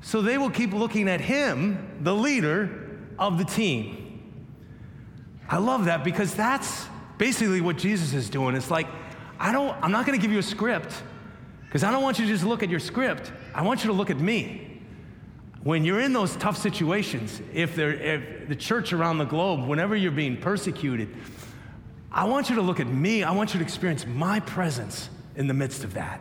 So 0.00 0.22
they 0.22 0.38
will 0.38 0.50
keep 0.50 0.72
looking 0.72 1.08
at 1.08 1.20
him, 1.20 1.98
the 2.00 2.14
leader 2.14 3.00
of 3.18 3.38
the 3.38 3.44
team. 3.44 3.98
I 5.48 5.58
love 5.58 5.84
that 5.84 6.02
because 6.04 6.34
that's 6.34 6.86
basically 7.22 7.60
what 7.60 7.78
Jesus 7.78 8.14
is 8.14 8.28
doing. 8.28 8.56
It's 8.56 8.68
like, 8.68 8.88
I 9.38 9.52
don't, 9.52 9.76
I'm 9.80 9.92
not 9.92 10.06
going 10.06 10.18
to 10.18 10.20
give 10.20 10.32
you 10.32 10.40
a 10.40 10.42
script 10.42 10.92
because 11.66 11.84
I 11.84 11.92
don't 11.92 12.02
want 12.02 12.18
you 12.18 12.26
to 12.26 12.32
just 12.32 12.42
look 12.42 12.64
at 12.64 12.68
your 12.68 12.80
script. 12.80 13.30
I 13.54 13.62
want 13.62 13.84
you 13.84 13.90
to 13.90 13.92
look 13.92 14.10
at 14.10 14.18
me. 14.18 14.82
When 15.62 15.84
you're 15.84 16.00
in 16.00 16.12
those 16.12 16.34
tough 16.34 16.56
situations, 16.56 17.40
if, 17.54 17.76
there, 17.76 17.92
if 17.92 18.48
the 18.48 18.56
church 18.56 18.92
around 18.92 19.18
the 19.18 19.24
globe, 19.24 19.68
whenever 19.68 19.94
you're 19.94 20.10
being 20.10 20.36
persecuted, 20.36 21.14
I 22.10 22.24
want 22.24 22.50
you 22.50 22.56
to 22.56 22.62
look 22.62 22.80
at 22.80 22.88
me. 22.88 23.22
I 23.22 23.30
want 23.30 23.54
you 23.54 23.60
to 23.60 23.64
experience 23.64 24.04
my 24.04 24.40
presence 24.40 25.08
in 25.36 25.46
the 25.46 25.54
midst 25.54 25.84
of 25.84 25.94
that. 25.94 26.20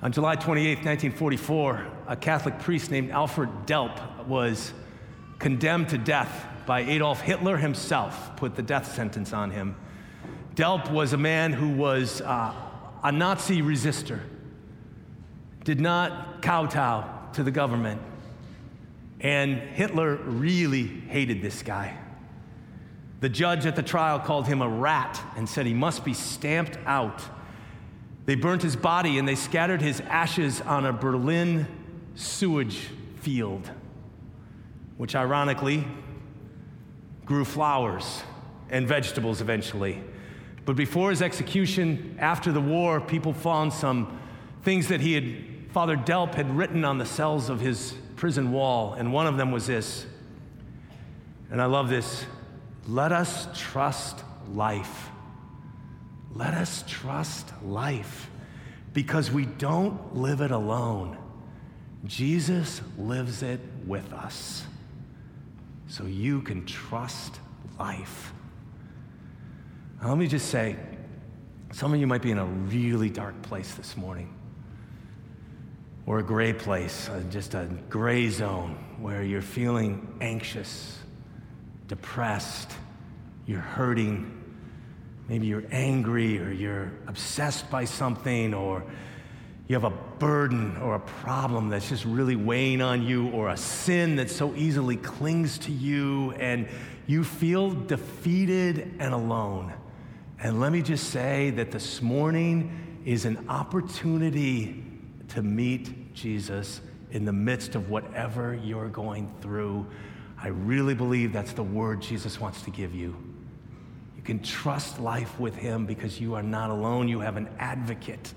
On 0.00 0.12
July 0.12 0.36
28, 0.36 0.76
1944, 0.76 1.86
a 2.06 2.14
Catholic 2.14 2.60
priest 2.60 2.92
named 2.92 3.10
Alfred 3.10 3.50
Delp 3.66 4.28
was 4.28 4.72
condemned 5.40 5.88
to 5.88 5.98
death 5.98 6.46
by 6.70 6.82
Adolf 6.82 7.20
Hitler 7.22 7.56
himself, 7.56 8.36
put 8.36 8.54
the 8.54 8.62
death 8.62 8.94
sentence 8.94 9.32
on 9.32 9.50
him. 9.50 9.74
Delp 10.54 10.88
was 10.92 11.12
a 11.12 11.16
man 11.16 11.52
who 11.52 11.70
was 11.70 12.20
uh, 12.20 12.54
a 13.02 13.10
Nazi 13.10 13.60
resistor, 13.60 14.20
did 15.64 15.80
not 15.80 16.42
kowtow 16.42 17.32
to 17.32 17.42
the 17.42 17.50
government. 17.50 18.00
And 19.18 19.58
Hitler 19.58 20.14
really 20.14 20.86
hated 20.86 21.42
this 21.42 21.64
guy. 21.64 21.98
The 23.18 23.28
judge 23.28 23.66
at 23.66 23.74
the 23.74 23.82
trial 23.82 24.20
called 24.20 24.46
him 24.46 24.62
a 24.62 24.68
rat 24.68 25.20
and 25.36 25.48
said 25.48 25.66
he 25.66 25.74
must 25.74 26.04
be 26.04 26.14
stamped 26.14 26.78
out. 26.86 27.20
They 28.26 28.36
burnt 28.36 28.62
his 28.62 28.76
body 28.76 29.18
and 29.18 29.26
they 29.26 29.34
scattered 29.34 29.82
his 29.82 30.00
ashes 30.02 30.60
on 30.60 30.86
a 30.86 30.92
Berlin 30.92 31.66
sewage 32.14 32.90
field, 33.16 33.68
which 34.98 35.16
ironically 35.16 35.84
grew 37.30 37.44
flowers 37.44 38.24
and 38.70 38.88
vegetables 38.88 39.40
eventually. 39.40 40.02
But 40.64 40.74
before 40.74 41.10
his 41.10 41.22
execution, 41.22 42.16
after 42.18 42.50
the 42.50 42.60
war, 42.60 43.00
people 43.00 43.32
found 43.32 43.72
some 43.72 44.18
things 44.64 44.88
that 44.88 45.00
he 45.00 45.14
had, 45.14 45.70
Father 45.70 45.96
Delp 45.96 46.34
had 46.34 46.50
written 46.50 46.84
on 46.84 46.98
the 46.98 47.06
cells 47.06 47.48
of 47.48 47.60
his 47.60 47.94
prison 48.16 48.50
wall, 48.50 48.94
and 48.94 49.12
one 49.12 49.28
of 49.28 49.36
them 49.36 49.52
was 49.52 49.68
this. 49.68 50.06
And 51.52 51.62
I 51.62 51.66
love 51.66 51.88
this 51.88 52.26
let 52.88 53.12
us 53.12 53.46
trust 53.54 54.24
life. 54.52 55.10
Let 56.34 56.54
us 56.54 56.82
trust 56.88 57.52
life 57.62 58.28
because 58.92 59.30
we 59.30 59.46
don't 59.46 60.16
live 60.16 60.40
it 60.40 60.50
alone. 60.50 61.16
Jesus 62.04 62.80
lives 62.98 63.44
it 63.44 63.60
with 63.86 64.12
us 64.12 64.66
so 65.90 66.06
you 66.06 66.40
can 66.40 66.64
trust 66.64 67.40
life. 67.76 68.32
Now, 70.00 70.10
let 70.10 70.18
me 70.18 70.28
just 70.28 70.48
say, 70.48 70.76
some 71.72 71.92
of 71.92 71.98
you 71.98 72.06
might 72.06 72.22
be 72.22 72.30
in 72.30 72.38
a 72.38 72.46
really 72.46 73.10
dark 73.10 73.42
place 73.42 73.74
this 73.74 73.96
morning, 73.96 74.32
or 76.06 76.20
a 76.20 76.22
gray 76.22 76.52
place, 76.52 77.08
uh, 77.08 77.20
just 77.28 77.54
a 77.54 77.68
gray 77.88 78.28
zone 78.28 78.76
where 79.00 79.24
you're 79.24 79.42
feeling 79.42 80.16
anxious, 80.20 80.96
depressed, 81.88 82.70
you're 83.46 83.58
hurting. 83.58 84.36
Maybe 85.28 85.48
you're 85.48 85.66
angry 85.72 86.38
or 86.38 86.52
you're 86.52 86.92
obsessed 87.08 87.68
by 87.68 87.84
something 87.84 88.54
or 88.54 88.84
you 89.70 89.76
have 89.76 89.84
a 89.84 89.96
burden 90.18 90.76
or 90.78 90.96
a 90.96 91.00
problem 91.00 91.68
that's 91.68 91.88
just 91.88 92.04
really 92.04 92.34
weighing 92.34 92.82
on 92.82 93.04
you, 93.04 93.30
or 93.30 93.50
a 93.50 93.56
sin 93.56 94.16
that 94.16 94.28
so 94.28 94.52
easily 94.56 94.96
clings 94.96 95.58
to 95.58 95.70
you, 95.70 96.32
and 96.40 96.66
you 97.06 97.22
feel 97.22 97.70
defeated 97.70 98.92
and 98.98 99.14
alone. 99.14 99.72
And 100.40 100.58
let 100.58 100.72
me 100.72 100.82
just 100.82 101.10
say 101.10 101.50
that 101.50 101.70
this 101.70 102.02
morning 102.02 103.00
is 103.04 103.24
an 103.26 103.48
opportunity 103.48 104.82
to 105.28 105.40
meet 105.40 106.14
Jesus 106.14 106.80
in 107.12 107.24
the 107.24 107.32
midst 107.32 107.76
of 107.76 107.90
whatever 107.90 108.56
you're 108.64 108.88
going 108.88 109.32
through. 109.40 109.86
I 110.36 110.48
really 110.48 110.96
believe 110.96 111.32
that's 111.32 111.52
the 111.52 111.62
word 111.62 112.02
Jesus 112.02 112.40
wants 112.40 112.62
to 112.62 112.72
give 112.72 112.92
you. 112.92 113.14
You 114.16 114.22
can 114.24 114.42
trust 114.42 114.98
life 114.98 115.38
with 115.38 115.54
Him 115.54 115.86
because 115.86 116.20
you 116.20 116.34
are 116.34 116.42
not 116.42 116.70
alone. 116.70 117.06
You 117.06 117.20
have 117.20 117.36
an 117.36 117.48
advocate 117.60 118.34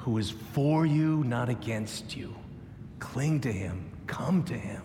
who 0.00 0.18
is 0.18 0.30
for 0.30 0.86
you, 0.86 1.22
not 1.24 1.48
against 1.48 2.16
you. 2.16 2.34
Cling 2.98 3.40
to 3.42 3.52
Him, 3.52 3.90
come 4.06 4.42
to 4.44 4.54
Him, 4.54 4.82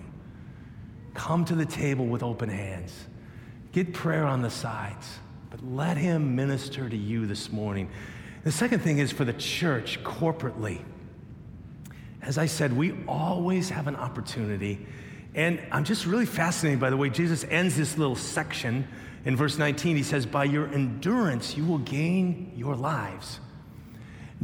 come 1.14 1.46
to 1.46 1.56
the 1.56 1.66
table 1.66 2.06
with 2.06 2.22
open 2.24 2.50
hands. 2.50 2.94
Get 3.72 3.94
prayer 3.94 4.26
on 4.26 4.42
the 4.42 4.50
sides, 4.50 5.20
but 5.50 5.66
let 5.66 5.98
Him 5.98 6.36
minister 6.36 6.90
to 6.90 6.96
you 6.96 7.26
this 7.26 7.52
morning. 7.52 7.90
The 8.44 8.52
second 8.52 8.80
thing 8.80 9.00
is 9.00 9.12
for 9.12 9.26
the 9.26 9.34
church 9.34 10.04
corporately. 10.04 10.82
As 12.22 12.38
I 12.38 12.46
said, 12.46 12.76
we 12.76 12.94
always 13.08 13.70
have 13.70 13.88
an 13.88 13.96
opportunity. 13.96 14.86
And 15.34 15.62
I'm 15.72 15.84
just 15.84 16.06
really 16.06 16.26
fascinated 16.26 16.80
by 16.80 16.90
the 16.90 16.98
way 16.98 17.10
Jesus 17.10 17.44
ends 17.50 17.76
this 17.76 17.98
little 17.98 18.16
section 18.16 18.88
in 19.26 19.36
verse 19.36 19.58
19. 19.58 19.96
He 19.96 20.04
says, 20.04 20.26
By 20.26 20.46
your 20.46 20.68
endurance, 20.68 21.56
you 21.56 21.66
will 21.66 21.80
gain 21.80 22.52
your 22.56 22.76
lives, 22.76 23.40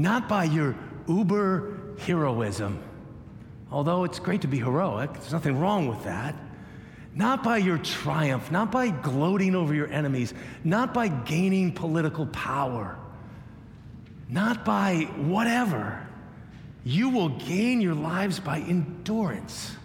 not 0.02 0.28
by 0.28 0.46
your 0.46 0.76
uber 1.08 1.78
heroism. 2.00 2.82
Although 3.72 4.04
it's 4.04 4.20
great 4.20 4.42
to 4.42 4.48
be 4.48 4.60
heroic, 4.60 5.14
there's 5.14 5.32
nothing 5.32 5.60
wrong 5.60 5.88
with 5.88 6.04
that. 6.04 6.36
Not 7.14 7.44
by 7.44 7.58
your 7.58 7.78
triumph, 7.78 8.52
not 8.52 8.72
by 8.72 8.90
gloating 8.90 9.56
over 9.56 9.74
your 9.74 9.88
enemies, 9.88 10.34
not 10.64 10.94
by 10.94 11.10
gaining 11.10 11.74
political 11.74 12.26
power, 12.28 12.98
not 14.30 14.64
by 14.64 15.10
whatever. 15.18 16.08
You 16.84 17.10
will 17.10 17.30
gain 17.30 17.82
your 17.82 17.94
lives 17.94 18.40
by 18.40 18.60
endurance, 18.60 19.76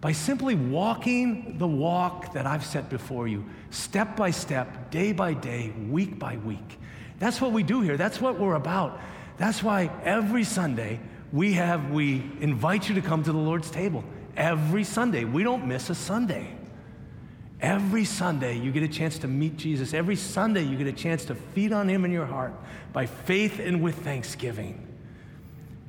by 0.00 0.12
simply 0.12 0.56
walking 0.56 1.58
the 1.58 1.66
walk 1.66 2.34
that 2.34 2.44
I've 2.44 2.64
set 2.64 2.90
before 2.90 3.28
you, 3.28 3.44
step 3.70 4.16
by 4.16 4.32
step, 4.32 4.90
day 4.90 5.12
by 5.12 5.34
day, 5.34 5.72
week 5.88 6.18
by 6.18 6.36
week. 6.38 6.78
That's 7.20 7.40
what 7.40 7.52
we 7.52 7.62
do 7.62 7.80
here. 7.82 7.96
That's 7.96 8.20
what 8.20 8.38
we're 8.38 8.56
about. 8.56 9.00
That's 9.38 9.62
why 9.62 9.90
every 10.04 10.44
Sunday 10.44 11.00
we 11.32 11.54
have 11.54 11.90
we 11.90 12.30
invite 12.40 12.88
you 12.88 12.94
to 12.96 13.02
come 13.02 13.22
to 13.22 13.32
the 13.32 13.38
Lord's 13.38 13.70
table. 13.70 14.04
Every 14.36 14.84
Sunday. 14.84 15.24
We 15.24 15.42
don't 15.42 15.66
miss 15.66 15.90
a 15.90 15.94
Sunday. 15.94 16.56
Every 17.60 18.04
Sunday, 18.04 18.58
you 18.58 18.72
get 18.72 18.82
a 18.82 18.88
chance 18.88 19.18
to 19.18 19.28
meet 19.28 19.56
Jesus. 19.56 19.94
Every 19.94 20.16
Sunday, 20.16 20.64
you 20.64 20.76
get 20.76 20.88
a 20.88 20.92
chance 20.92 21.24
to 21.26 21.36
feed 21.36 21.72
on 21.72 21.88
Him 21.88 22.04
in 22.04 22.10
your 22.10 22.26
heart 22.26 22.52
by 22.92 23.06
faith 23.06 23.60
and 23.60 23.80
with 23.80 23.94
thanksgiving. 24.02 24.84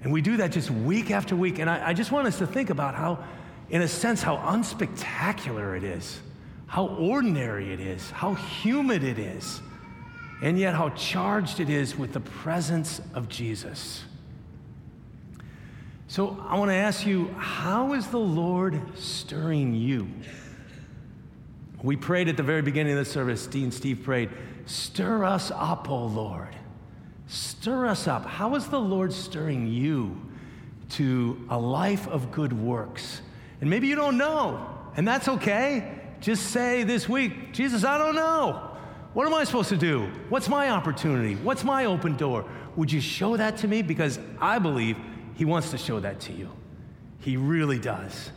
And 0.03 0.13
we 0.13 0.21
do 0.21 0.37
that 0.37 0.51
just 0.51 0.69
week 0.69 1.09
after 1.09 1.35
week. 1.35 1.57
And 1.57 1.69
I, 1.69 1.89
I, 1.89 1.93
just 1.93 2.11
want 2.11 2.27
us 2.27 2.37
to 2.37 2.47
think 2.47 2.69
about 2.69 2.93
how, 2.93 3.23
in 3.69 3.81
a 3.81 3.87
sense, 3.87 4.21
how 4.21 4.37
unspectacular 4.37 5.75
it 5.75 5.83
is, 5.83 6.19
how 6.67 6.87
ordinary 6.87 7.73
it 7.73 7.79
is, 7.79 8.11
how 8.11 8.35
humid 8.35 9.03
it 9.03 9.17
is, 9.17 9.61
and 10.41 10.59
yet 10.59 10.73
how 10.73 10.89
charged 10.89 11.59
it 11.59 11.69
is 11.69 11.97
with 11.97 12.13
the 12.13 12.19
presence 12.19 13.01
of 13.13 13.29
Jesus. 13.29 14.03
So 16.07 16.37
I 16.47 16.57
want 16.57 16.69
to 16.69 16.75
ask 16.75 17.05
you 17.05 17.29
how 17.37 17.93
is 17.93 18.07
the 18.07 18.19
Lord 18.19 18.79
stirring 18.97 19.73
you? 19.73 20.07
We 21.81 21.95
prayed 21.95 22.29
at 22.29 22.37
the 22.37 22.43
very 22.43 22.61
beginning 22.61 22.93
of 22.93 22.99
the 22.99 23.11
service, 23.11 23.45
Dean 23.47 23.71
Steve 23.71 24.03
prayed, 24.03 24.29
Stir 24.65 25.25
us 25.25 25.51
up, 25.51 25.89
O 25.89 26.05
Lord. 26.05 26.55
Stir 27.27 27.87
us 27.87 28.07
up. 28.07 28.25
How 28.25 28.55
is 28.55 28.67
the 28.67 28.79
Lord 28.79 29.11
stirring 29.11 29.67
you 29.67 30.21
to 30.91 31.45
a 31.49 31.57
life 31.57 32.07
of 32.07 32.31
good 32.31 32.53
works? 32.53 33.21
And 33.59 33.69
maybe 33.69 33.87
you 33.87 33.95
don't 33.95 34.17
know, 34.17 34.65
and 34.95 35.07
that's 35.07 35.27
okay. 35.27 35.99
Just 36.21 36.51
say 36.51 36.83
this 36.83 37.09
week, 37.09 37.53
Jesus, 37.53 37.83
I 37.83 37.97
don't 37.97 38.15
know. 38.15 38.72
What 39.13 39.27
am 39.27 39.33
I 39.33 39.43
supposed 39.43 39.69
to 39.69 39.77
do? 39.77 40.11
What's 40.29 40.49
my 40.49 40.69
opportunity? 40.69 41.35
What's 41.35 41.63
my 41.63 41.85
open 41.85 42.17
door? 42.17 42.45
Would 42.75 42.91
you 42.91 42.99
show 42.99 43.37
that 43.37 43.57
to 43.57 43.67
me? 43.67 43.83
Because 43.83 44.19
I 44.41 44.57
believe 44.57 44.97
He 45.35 45.45
wants 45.45 45.71
to 45.71 45.77
show 45.77 45.99
that 45.99 46.19
to 46.21 46.33
you. 46.33 46.49
He 47.19 47.37
really 47.37 47.79
does. 47.79 48.31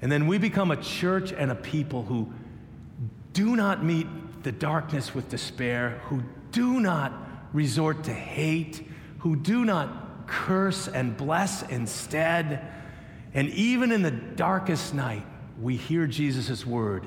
And 0.00 0.10
then 0.10 0.26
we 0.26 0.38
become 0.38 0.70
a 0.70 0.76
church 0.76 1.32
and 1.32 1.50
a 1.50 1.54
people 1.54 2.04
who 2.04 2.32
do 3.32 3.56
not 3.56 3.84
meet 3.84 4.06
the 4.42 4.52
darkness 4.52 5.14
with 5.14 5.28
despair, 5.28 6.00
who 6.04 6.22
do 6.52 6.80
not 6.80 7.12
resort 7.52 8.04
to 8.04 8.12
hate, 8.12 8.86
who 9.18 9.36
do 9.36 9.64
not 9.64 10.26
curse 10.26 10.88
and 10.88 11.16
bless 11.16 11.62
instead. 11.62 12.66
And 13.34 13.48
even 13.50 13.92
in 13.92 14.02
the 14.02 14.10
darkest 14.10 14.94
night, 14.94 15.26
we 15.60 15.76
hear 15.76 16.06
Jesus' 16.06 16.64
word. 16.64 17.06